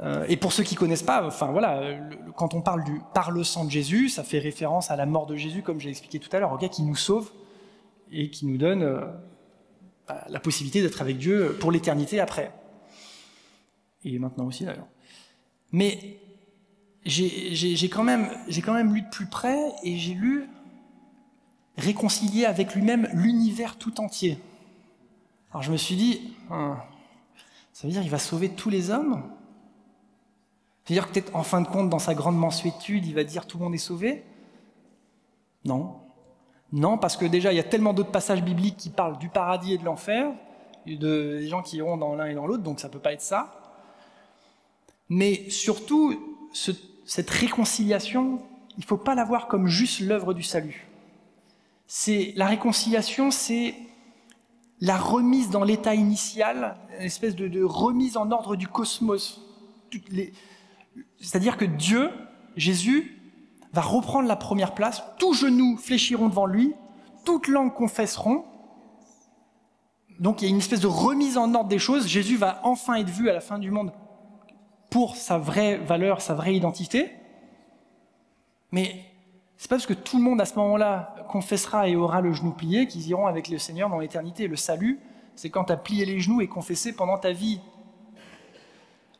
Euh, 0.00 0.26
et 0.28 0.36
pour 0.36 0.52
ceux 0.52 0.62
qui 0.62 0.74
connaissent 0.74 1.02
pas, 1.02 1.26
enfin 1.26 1.46
voilà, 1.46 1.98
quand 2.34 2.52
on 2.52 2.60
parle 2.60 2.84
du 2.84 3.00
par 3.14 3.30
le 3.30 3.42
sang 3.44 3.64
de 3.64 3.70
Jésus, 3.70 4.08
ça 4.10 4.22
fait 4.22 4.38
référence 4.38 4.90
à 4.90 4.96
la 4.96 5.06
mort 5.06 5.26
de 5.26 5.36
Jésus, 5.36 5.62
comme 5.62 5.80
j'ai 5.80 5.88
expliqué 5.88 6.18
tout 6.18 6.28
à 6.36 6.38
l'heure, 6.38 6.52
au 6.52 6.58
qui 6.58 6.82
nous 6.82 6.96
sauve 6.96 7.30
et 8.12 8.30
qui 8.30 8.46
nous 8.46 8.58
donne 8.58 8.84
bah, 10.06 10.24
la 10.28 10.38
possibilité 10.38 10.82
d'être 10.82 11.00
avec 11.00 11.16
Dieu 11.16 11.56
pour 11.60 11.72
l'éternité 11.72 12.20
après. 12.20 12.52
Et 14.04 14.18
maintenant 14.18 14.46
aussi 14.46 14.64
d'ailleurs. 14.64 14.86
Mais 15.72 16.18
j'ai 17.04 17.88
quand, 17.88 18.04
même, 18.04 18.28
lu 18.92 19.02
de 19.02 19.10
plus 19.10 19.26
près 19.26 19.58
et 19.82 19.96
j'ai 19.96 20.14
lu 20.14 20.48
réconcilier 21.76 22.44
avec 22.44 22.74
lui-même 22.74 23.08
l'univers 23.12 23.76
tout 23.76 24.00
entier. 24.00 24.38
Alors 25.50 25.62
je 25.62 25.72
me 25.72 25.76
suis 25.76 25.96
dit, 25.96 26.34
hein, 26.50 26.78
ça 27.72 27.86
veut 27.86 27.92
dire 27.92 28.02
qu'il 28.02 28.10
va 28.10 28.18
sauver 28.18 28.50
tous 28.50 28.70
les 28.70 28.90
hommes 28.90 29.22
C'est-à-dire 30.86 31.08
que 31.08 31.14
peut-être 31.14 31.34
en 31.34 31.42
fin 31.42 31.60
de 31.60 31.66
compte, 31.66 31.90
dans 31.90 31.98
sa 31.98 32.14
grande 32.14 32.38
mensuétude, 32.38 33.06
il 33.06 33.14
va 33.14 33.24
dire 33.24 33.46
tout 33.46 33.58
le 33.58 33.64
monde 33.64 33.74
est 33.74 33.78
sauvé? 33.78 34.22
Non. 35.64 35.96
Non, 36.72 36.96
parce 36.96 37.16
que 37.16 37.26
déjà, 37.26 37.52
il 37.52 37.56
y 37.56 37.60
a 37.60 37.64
tellement 37.64 37.92
d'autres 37.92 38.12
passages 38.12 38.42
bibliques 38.42 38.76
qui 38.76 38.90
parlent 38.90 39.18
du 39.18 39.28
paradis 39.28 39.72
et 39.72 39.78
de 39.78 39.84
l'enfer, 39.84 40.32
de, 40.86 41.38
des 41.40 41.48
gens 41.48 41.62
qui 41.62 41.78
iront 41.78 41.96
dans 41.96 42.14
l'un 42.14 42.26
et 42.26 42.34
dans 42.34 42.46
l'autre, 42.46 42.62
donc 42.62 42.78
ça 42.78 42.86
ne 42.86 42.92
peut 42.92 43.00
pas 43.00 43.12
être 43.12 43.22
ça. 43.22 43.52
Mais 45.08 45.50
surtout, 45.50 46.14
cette 47.04 47.30
réconciliation, 47.30 48.40
il 48.76 48.80
ne 48.80 48.86
faut 48.86 48.96
pas 48.96 49.14
la 49.14 49.24
voir 49.24 49.48
comme 49.48 49.66
juste 49.66 50.00
l'œuvre 50.00 50.34
du 50.34 50.42
salut. 50.42 50.88
C'est 51.88 52.32
la 52.36 52.46
réconciliation, 52.46 53.30
c'est 53.30 53.74
la 54.80 54.96
remise 54.96 55.50
dans 55.50 55.64
l'état 55.64 55.94
initial, 55.94 56.76
une 56.98 57.06
espèce 57.06 57.34
de, 57.34 57.62
remise 57.64 58.16
en 58.16 58.30
ordre 58.30 58.56
du 58.56 58.68
cosmos. 58.68 59.40
C'est-à-dire 61.20 61.56
que 61.56 61.64
Dieu, 61.64 62.10
Jésus, 62.56 63.16
va 63.72 63.82
reprendre 63.82 64.28
la 64.28 64.36
première 64.36 64.74
place, 64.74 65.02
tous 65.18 65.34
genoux 65.34 65.76
fléchiront 65.76 66.28
devant 66.28 66.46
lui, 66.46 66.74
toutes 67.24 67.48
langues 67.48 67.74
confesseront. 67.74 68.44
Donc 70.18 70.40
il 70.40 70.46
y 70.46 70.48
a 70.48 70.50
une 70.50 70.58
espèce 70.58 70.80
de 70.80 70.86
remise 70.86 71.36
en 71.36 71.54
ordre 71.54 71.68
des 71.68 71.78
choses. 71.78 72.06
Jésus 72.06 72.36
va 72.36 72.60
enfin 72.62 72.94
être 72.94 73.10
vu 73.10 73.28
à 73.28 73.32
la 73.32 73.40
fin 73.40 73.58
du 73.58 73.70
monde 73.70 73.92
pour 74.90 75.16
sa 75.16 75.36
vraie 75.36 75.76
valeur, 75.76 76.20
sa 76.22 76.34
vraie 76.34 76.54
identité. 76.54 77.10
Mais 78.72 79.04
c'est 79.58 79.68
pas 79.68 79.76
parce 79.76 79.86
que 79.86 79.94
tout 79.94 80.18
le 80.18 80.22
monde 80.22 80.40
à 80.40 80.46
ce 80.46 80.54
moment-là 80.56 81.14
confessera 81.28 81.88
et 81.88 81.96
aura 81.96 82.20
le 82.20 82.32
genou 82.32 82.52
plié 82.52 82.86
qu'ils 82.86 83.08
iront 83.08 83.26
avec 83.26 83.48
le 83.48 83.58
Seigneur 83.58 83.88
dans 83.90 83.98
l'éternité. 83.98 84.48
Le 84.48 84.56
salut, 84.56 85.00
c'est 85.34 85.50
quand 85.50 85.64
tu 85.64 85.72
as 85.72 85.76
plié 85.76 86.04
les 86.04 86.20
genoux 86.20 86.40
et 86.40 86.46
confessé 86.46 86.94
pendant 86.94 87.18
ta 87.18 87.32
vie. 87.32 87.60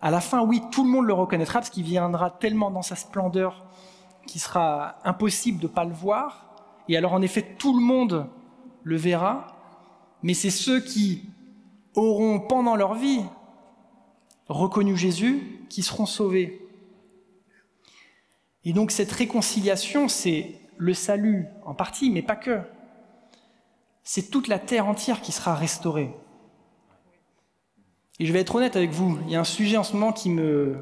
À 0.00 0.10
la 0.10 0.20
fin, 0.20 0.42
oui, 0.42 0.62
tout 0.70 0.84
le 0.84 0.90
monde 0.90 1.06
le 1.06 1.12
reconnaîtra 1.12 1.60
parce 1.60 1.70
qu'il 1.70 1.84
viendra 1.84 2.30
tellement 2.30 2.70
dans 2.70 2.82
sa 2.82 2.96
splendeur 2.96 3.66
qu'il 4.26 4.40
sera 4.40 4.96
impossible 5.04 5.58
de 5.58 5.66
ne 5.66 5.72
pas 5.72 5.84
le 5.84 5.94
voir. 5.94 6.46
Et 6.88 6.96
alors, 6.96 7.12
en 7.12 7.22
effet, 7.22 7.42
tout 7.58 7.76
le 7.76 7.82
monde 7.82 8.26
le 8.82 8.96
verra, 8.96 9.46
mais 10.22 10.34
c'est 10.34 10.50
ceux 10.50 10.80
qui 10.80 11.28
auront 11.94 12.40
pendant 12.40 12.76
leur 12.76 12.94
vie 12.94 13.22
reconnu 14.48 14.96
Jésus 14.96 15.66
qui 15.68 15.82
seront 15.82 16.06
sauvés. 16.06 16.60
Et 18.64 18.72
donc 18.72 18.90
cette 18.90 19.12
réconciliation, 19.12 20.08
c'est 20.08 20.60
le 20.76 20.94
salut 20.94 21.46
en 21.64 21.74
partie, 21.74 22.10
mais 22.10 22.22
pas 22.22 22.36
que. 22.36 22.60
C'est 24.02 24.30
toute 24.30 24.48
la 24.48 24.58
terre 24.58 24.86
entière 24.86 25.20
qui 25.20 25.32
sera 25.32 25.54
restaurée. 25.54 26.14
Et 28.18 28.26
je 28.26 28.32
vais 28.32 28.40
être 28.40 28.54
honnête 28.54 28.76
avec 28.76 28.90
vous, 28.90 29.18
il 29.26 29.32
y 29.32 29.36
a 29.36 29.40
un 29.40 29.44
sujet 29.44 29.76
en 29.76 29.84
ce 29.84 29.92
moment 29.92 30.12
qui 30.12 30.30
me, 30.30 30.76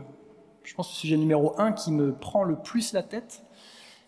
je 0.63 0.75
pense 0.75 0.89
le 0.91 0.95
sujet 0.95 1.17
numéro 1.17 1.59
un, 1.59 1.73
qui 1.73 1.91
me 1.91 2.15
prend 2.15 2.45
le 2.45 2.57
plus 2.57 2.93
la 2.93 3.03
tête 3.03 3.43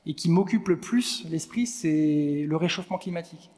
et 0.07 0.15
qui 0.15 0.31
m'occupe 0.31 0.69
le 0.69 0.79
plus 0.79 1.25
l'esprit, 1.29 1.67
c'est 1.67 2.45
le 2.47 2.57
réchauffement 2.57 2.99
climatique. 2.99 3.51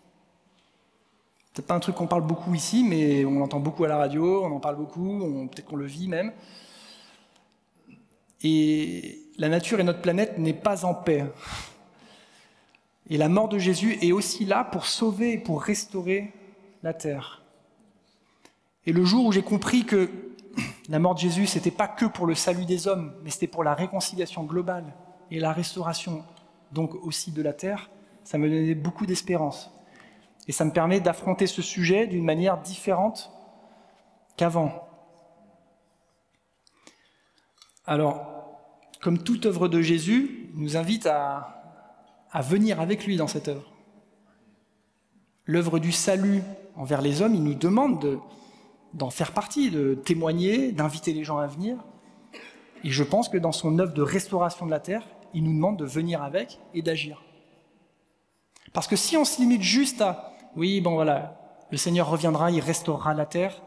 C'est 1.53 1.67
pas 1.67 1.75
un 1.75 1.81
truc 1.81 1.97
qu'on 1.97 2.07
parle 2.07 2.23
beaucoup 2.23 2.55
ici, 2.55 2.85
mais 2.85 3.25
on 3.25 3.41
l'entend 3.41 3.61
beaucoup 3.61 3.85
à 3.85 3.89
la 3.89 3.97
radio, 3.99 4.45
on 4.45 4.53
en 4.53 4.61
parle 4.61 4.77
beaucoup, 4.77 5.49
peut-être 5.51 5.67
qu'on 5.67 5.77
le 5.77 5.87
vit 5.87 6.09
même. 6.09 6.33
Et 8.43 9.19
la 9.37 9.49
nature 9.49 9.81
et 9.81 9.85
notre 9.85 10.01
planète 10.01 10.39
n'est 10.39 10.55
pas 10.55 10.85
en 10.85 10.95
paix. 10.95 11.25
Et 13.11 13.17
la 13.17 13.29
mort 13.29 13.49
de 13.49 13.59
Jésus 13.59 13.99
est 14.01 14.13
aussi 14.13 14.45
là 14.45 14.65
pour 14.65 14.87
sauver 14.87 15.33
et 15.33 15.39
pour 15.39 15.63
restaurer 15.63 16.33
la 16.83 16.95
terre. 16.95 17.38
Et 18.89 18.93
le 18.93 19.05
jour 19.05 19.27
où 19.27 19.33
j'ai 19.33 19.43
compris 19.43 19.85
que 19.85 20.09
la 20.89 20.99
mort 20.99 21.15
de 21.15 21.21
Jésus, 21.21 21.47
c'était 21.47 21.71
pas 21.71 21.89
que 21.89 22.07
pour 22.07 22.25
le 22.25 22.35
salut 22.35 22.65
des 22.65 22.89
hommes, 22.89 23.13
mais 23.23 23.29
c'était 23.29 23.47
pour 23.47 23.63
la 23.63 23.75
réconciliation 23.75 24.45
globale 24.45 24.95
et 25.31 25.41
la 25.41 25.53
restauration, 25.53 26.25
donc 26.73 26.95
aussi 27.05 27.31
de 27.31 27.43
la 27.43 27.53
terre, 27.53 27.91
ça 28.25 28.39
me 28.39 28.49
donnait 28.49 28.75
beaucoup 28.75 29.05
d'espérance. 29.05 29.71
Et 30.47 30.53
ça 30.53 30.65
me 30.65 30.71
permet 30.71 31.01
d'affronter 31.01 31.47
ce 31.47 31.61
sujet 31.61 32.07
d'une 32.07 32.25
manière 32.25 32.57
différente 32.63 33.31
qu'avant. 34.39 34.89
Alors, 37.85 38.57
comme 39.03 39.19
toute 39.19 39.45
œuvre 39.45 39.69
de 39.69 39.83
Jésus, 39.83 40.51
il 40.55 40.63
nous 40.63 40.79
invite 40.79 41.05
à, 41.05 41.83
venir 42.41 42.81
avec 42.81 43.05
lui 43.05 43.19
dans 43.19 43.29
cette 43.29 43.49
œuvre. 43.49 43.71
L'œuvre 45.45 45.79
du 45.79 45.93
salut 45.93 46.43
envers 46.75 47.03
les 47.03 47.21
hommes, 47.21 47.35
il 47.35 47.45
nous 47.45 47.53
demande 47.53 48.19
d'en 48.95 49.11
faire 49.11 49.33
partie, 49.33 49.71
de 49.71 49.95
témoigner, 49.95 50.73
d'inviter 50.73 51.13
les 51.13 51.25
gens 51.25 51.39
à 51.39 51.47
venir. 51.47 51.77
Et 52.85 52.91
je 52.91 53.03
pense 53.03 53.29
que 53.29 53.39
dans 53.39 53.53
son 53.53 53.79
œuvre 53.79 53.93
de 53.93 54.03
restauration 54.03 54.67
de 54.67 54.71
la 54.71 54.81
terre, 54.81 55.03
il 55.35 55.45
nous 55.45 55.53
demande 55.53 55.79
de 55.79 55.85
venir 55.85 56.23
avec 56.23 56.61
et 56.75 56.83
d'agir. 56.83 57.23
Parce 58.73 58.87
que 58.87 58.97
si 58.97 59.17
on 59.17 59.25
se 59.25 59.41
limite 59.41 59.63
juste 59.63 60.01
à 60.01 60.33
oui, 60.57 60.81
bon 60.81 60.95
voilà, 60.95 61.39
le 61.71 61.77
Seigneur 61.77 62.09
reviendra, 62.09 62.51
il 62.51 62.61
restaurera 62.61 63.15
la 63.15 63.27
terre, 63.27 63.63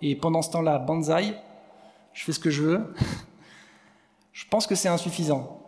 et 0.00 0.16
pendant 0.16 0.42
ce 0.42 0.50
temps-là, 0.50 0.78
banzai, 0.78 1.34
je 2.12 2.24
fais 2.24 2.32
ce 2.32 2.40
que 2.40 2.50
je 2.50 2.62
veux, 2.62 2.94
je 4.32 4.44
pense 4.46 4.66
que 4.66 4.74
c'est 4.74 4.88
insuffisant. 4.88 5.61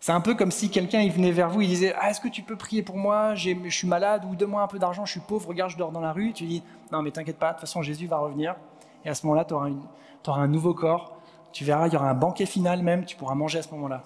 C'est 0.00 0.12
un 0.12 0.20
peu 0.20 0.34
comme 0.34 0.50
si 0.50 0.70
quelqu'un 0.70 1.00
il 1.00 1.12
venait 1.12 1.30
vers 1.30 1.50
vous, 1.50 1.60
il 1.60 1.68
disait 1.68 1.94
ah, 2.00 2.10
Est-ce 2.10 2.20
que 2.20 2.28
tu 2.28 2.42
peux 2.42 2.56
prier 2.56 2.82
pour 2.82 2.96
moi? 2.96 3.34
Je 3.34 3.54
suis 3.68 3.86
malade 3.86 4.24
ou 4.28 4.34
donne-moi 4.34 4.62
un 4.62 4.66
peu 4.66 4.78
d'argent, 4.78 5.04
je 5.04 5.12
suis 5.12 5.20
pauvre, 5.20 5.48
regarde, 5.48 5.70
je 5.70 5.76
dors 5.76 5.92
dans 5.92 6.00
la 6.00 6.12
rue. 6.12 6.32
Tu 6.32 6.44
dis 6.44 6.62
Non, 6.90 7.02
mais 7.02 7.10
t'inquiète 7.10 7.38
pas, 7.38 7.48
de 7.48 7.52
toute 7.54 7.60
façon, 7.60 7.82
Jésus 7.82 8.06
va 8.06 8.18
revenir. 8.18 8.56
Et 9.04 9.08
à 9.08 9.14
ce 9.14 9.26
moment-là, 9.26 9.44
tu 9.44 9.54
auras, 9.54 10.40
un 10.40 10.48
nouveau 10.48 10.74
corps. 10.74 11.16
Tu 11.52 11.64
verras, 11.64 11.88
il 11.88 11.92
y 11.92 11.96
aura 11.96 12.08
un 12.08 12.14
banquet 12.14 12.46
final 12.46 12.82
même, 12.82 13.04
tu 13.04 13.16
pourras 13.16 13.34
manger 13.34 13.58
à 13.58 13.62
ce 13.62 13.70
moment-là. 13.72 14.02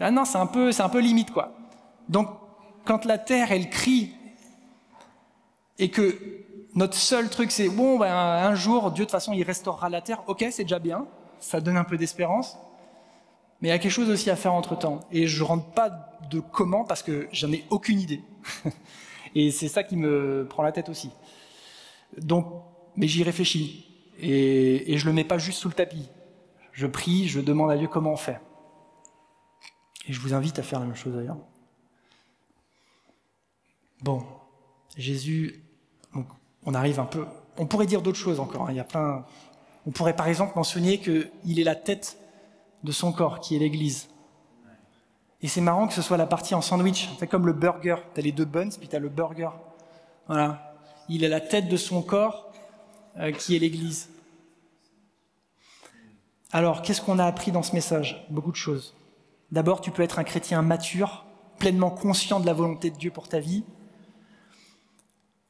Ah 0.00 0.10
non, 0.10 0.24
c'est 0.24 0.38
un, 0.38 0.46
peu, 0.46 0.70
un 0.76 0.88
peu 0.88 1.00
limite, 1.00 1.32
quoi. 1.32 1.52
Donc, 2.08 2.28
quand 2.84 3.04
la 3.04 3.18
terre, 3.18 3.52
elle 3.52 3.68
crie, 3.68 4.14
et 5.78 5.90
que 5.90 6.18
notre 6.74 6.94
seul 6.94 7.28
truc, 7.28 7.50
c'est 7.50 7.68
bon, 7.68 7.98
ben, 7.98 8.12
un 8.12 8.54
jour, 8.54 8.90
Dieu, 8.90 9.04
de 9.04 9.06
toute 9.06 9.10
façon, 9.10 9.32
il 9.32 9.42
restaurera 9.42 9.88
la 9.88 10.00
terre. 10.00 10.22
Ok, 10.26 10.44
c'est 10.50 10.62
déjà 10.62 10.78
bien 10.78 11.06
ça 11.40 11.60
donne 11.60 11.76
un 11.76 11.84
peu 11.84 11.96
d'espérance. 11.96 12.58
Mais 13.60 13.68
il 13.68 13.70
y 13.70 13.74
a 13.74 13.78
quelque 13.78 13.92
chose 13.92 14.10
aussi 14.10 14.30
à 14.30 14.36
faire 14.36 14.54
entre 14.54 14.78
temps. 14.78 15.00
Et 15.10 15.26
je 15.26 15.42
ne 15.42 15.48
rentre 15.48 15.66
pas 15.70 15.90
de 16.30 16.40
comment 16.40 16.84
parce 16.84 17.02
que 17.02 17.28
j'en 17.32 17.52
ai 17.52 17.64
aucune 17.70 18.00
idée. 18.00 18.22
et 19.34 19.50
c'est 19.50 19.68
ça 19.68 19.82
qui 19.82 19.96
me 19.96 20.46
prend 20.48 20.62
la 20.62 20.72
tête 20.72 20.88
aussi. 20.88 21.10
Donc, 22.16 22.46
mais 22.96 23.08
j'y 23.08 23.22
réfléchis. 23.22 23.86
Et, 24.20 24.92
et 24.92 24.98
je 24.98 25.06
le 25.06 25.12
mets 25.12 25.24
pas 25.24 25.38
juste 25.38 25.58
sous 25.58 25.68
le 25.68 25.74
tapis. 25.74 26.08
Je 26.72 26.86
prie, 26.86 27.26
je 27.28 27.40
demande 27.40 27.70
à 27.70 27.76
Dieu 27.76 27.88
comment 27.88 28.12
on 28.12 28.16
fait. 28.16 28.40
Et 30.08 30.12
je 30.12 30.20
vous 30.20 30.34
invite 30.34 30.58
à 30.58 30.62
faire 30.62 30.80
la 30.80 30.86
même 30.86 30.96
chose 30.96 31.14
d'ailleurs. 31.14 31.36
Bon, 34.02 34.24
Jésus, 34.96 35.64
on 36.64 36.74
arrive 36.74 37.00
un 37.00 37.04
peu. 37.04 37.26
On 37.56 37.66
pourrait 37.66 37.86
dire 37.86 38.02
d'autres 38.02 38.18
choses 38.18 38.40
encore. 38.40 38.62
Hein. 38.62 38.70
Il 38.70 38.76
y 38.76 38.80
a 38.80 38.84
plein, 38.84 39.24
on 39.86 39.90
pourrait 39.90 40.14
par 40.14 40.28
exemple 40.28 40.52
mentionner 40.56 40.98
qu'il 40.98 41.58
est 41.58 41.64
la 41.64 41.74
tête 41.74 42.18
de 42.84 42.92
son 42.92 43.12
corps, 43.12 43.40
qui 43.40 43.56
est 43.56 43.58
l'Église. 43.58 44.08
Et 45.40 45.48
c'est 45.48 45.60
marrant 45.60 45.86
que 45.86 45.94
ce 45.94 46.02
soit 46.02 46.16
la 46.16 46.26
partie 46.26 46.54
en 46.54 46.60
sandwich. 46.60 47.08
C'est 47.18 47.26
comme 47.26 47.46
le 47.46 47.52
burger. 47.52 47.96
Tu 48.14 48.20
as 48.20 48.22
les 48.22 48.32
deux 48.32 48.44
buns, 48.44 48.70
puis 48.70 48.88
tu 48.88 48.96
as 48.96 48.98
le 48.98 49.08
burger. 49.08 49.50
Voilà. 50.26 50.74
Il 51.08 51.24
est 51.24 51.28
la 51.28 51.40
tête 51.40 51.68
de 51.68 51.76
son 51.76 52.02
corps, 52.02 52.52
euh, 53.18 53.32
qui 53.32 53.54
est 53.54 53.58
l'Église. 53.58 54.10
Alors, 56.50 56.82
qu'est-ce 56.82 57.00
qu'on 57.00 57.18
a 57.18 57.24
appris 57.24 57.52
dans 57.52 57.62
ce 57.62 57.74
message? 57.74 58.26
Beaucoup 58.30 58.50
de 58.50 58.56
choses. 58.56 58.94
D'abord, 59.50 59.80
tu 59.80 59.90
peux 59.90 60.02
être 60.02 60.18
un 60.18 60.24
chrétien 60.24 60.60
mature, 60.62 61.24
pleinement 61.58 61.90
conscient 61.90 62.40
de 62.40 62.46
la 62.46 62.52
volonté 62.52 62.90
de 62.90 62.96
Dieu 62.96 63.10
pour 63.10 63.28
ta 63.28 63.38
vie, 63.38 63.64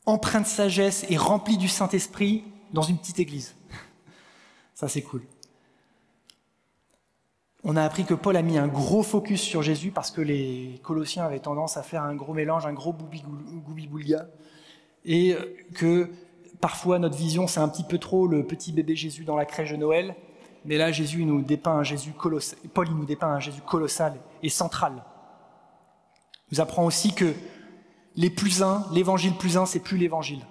empreint 0.07 0.41
de 0.41 0.47
sagesse 0.47 1.05
et 1.09 1.17
rempli 1.17 1.57
du 1.57 1.69
Saint-Esprit 1.69 2.45
dans 2.73 2.83
une 2.83 2.99
petite 2.99 3.19
église. 3.19 3.55
Ça, 4.75 4.89
c'est 4.89 5.03
cool. 5.03 5.23
On 7.65 7.77
a 7.77 7.83
appris 7.83 8.05
que 8.05 8.15
Paul 8.15 8.37
a 8.37 8.43
mis 8.43 8.57
un 8.57 8.69
gros 8.69 9.03
focus 9.03 9.41
sur 9.41 9.63
Jésus 9.63 9.91
parce 9.91 10.11
que 10.11 10.21
les 10.21 10.81
Colossiens 10.85 11.25
avaient 11.25 11.41
tendance 11.41 11.77
à 11.77 11.83
faire 11.83 12.03
un 12.03 12.15
gros 12.15 12.33
mélange, 12.33 12.67
un 12.67 12.73
gros 12.73 12.93
goubi-boulga, 12.95 14.29
et 15.05 15.37
que 15.75 16.09
parfois 16.61 16.99
notre 16.99 17.17
vision 17.17 17.47
c'est 17.47 17.61
un 17.61 17.69
petit 17.69 17.83
peu 17.83 17.99
trop 17.99 18.29
le 18.29 18.47
petit 18.47 18.73
bébé 18.73 18.95
Jésus 18.95 19.25
dans 19.25 19.37
la 19.37 19.45
crèche 19.45 19.73
de 19.73 19.77
Noël, 19.77 20.15
mais 20.65 20.77
là 20.77 20.93
Jésus 20.93 21.25
nous 21.25 21.43
dépeint 21.43 21.79
un 21.79 21.83
Jésus 21.83 22.13
colossal, 22.13 22.59
Paul 22.73 22.89
nous 22.91 23.05
dépeint 23.05 23.29
un 23.29 23.41
Jésus 23.41 23.61
colossal 23.63 24.15
et 24.43 24.49
central. 24.49 25.03
Il 26.51 26.55
nous 26.55 26.61
apprend 26.61 26.85
aussi 26.85 27.13
que 27.13 27.35
les 28.15 28.31
plus 28.31 28.63
uns, 28.63 28.87
l'évangile 28.93 29.35
plus 29.35 29.57
un, 29.57 29.67
c'est 29.67 29.81
plus 29.81 29.97
l'évangile. 29.97 30.45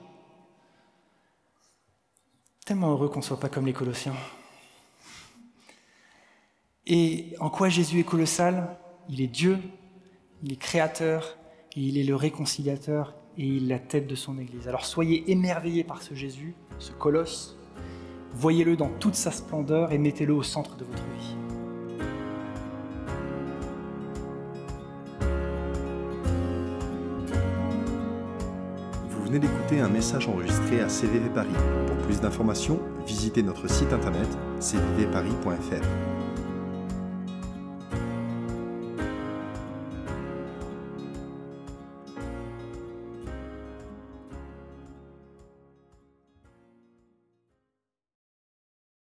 Tellement 2.65 2.91
heureux 2.91 3.09
qu'on 3.09 3.19
ne 3.19 3.23
soit 3.23 3.39
pas 3.39 3.49
comme 3.49 3.65
les 3.65 3.73
Colossiens. 3.73 4.13
Et 6.89 7.35
en 7.41 7.49
quoi 7.49 7.67
Jésus 7.67 7.99
est 7.99 8.05
colossal? 8.05 8.77
Il 9.09 9.21
est 9.21 9.27
Dieu, 9.27 9.59
il 10.41 10.53
est 10.53 10.57
créateur, 10.57 11.38
il 11.75 11.97
est 11.97 12.03
le 12.03 12.15
réconciliateur 12.15 13.13
et 13.38 13.45
il 13.45 13.65
est 13.65 13.75
la 13.75 13.79
tête 13.79 14.07
de 14.07 14.15
son 14.15 14.39
Église. 14.39 14.69
Alors 14.69 14.85
soyez 14.85 15.29
émerveillés 15.29 15.83
par 15.83 16.01
ce 16.01 16.13
Jésus, 16.13 16.55
ce 16.79 16.93
colosse, 16.93 17.57
voyez-le 18.33 18.77
dans 18.77 18.88
toute 18.88 19.15
sa 19.15 19.31
splendeur 19.31 19.91
et 19.91 19.97
mettez-le 19.97 20.33
au 20.33 20.43
centre 20.43 20.77
de 20.77 20.85
votre 20.85 21.03
vie. 21.03 21.35
Vous 29.09 29.25
venez 29.25 29.39
d'écouter 29.39 29.81
un 29.81 29.89
message 29.89 30.29
enregistré 30.29 30.79
à 30.79 30.88
CVV 30.88 31.27
Paris. 31.35 31.49
Pour 31.85 31.97
plus 32.05 32.21
d'informations, 32.21 32.79
visitez 33.05 33.43
notre 33.43 33.69
site 33.69 33.91
internet 33.91 34.29
cvvparis.fr. 34.61 36.16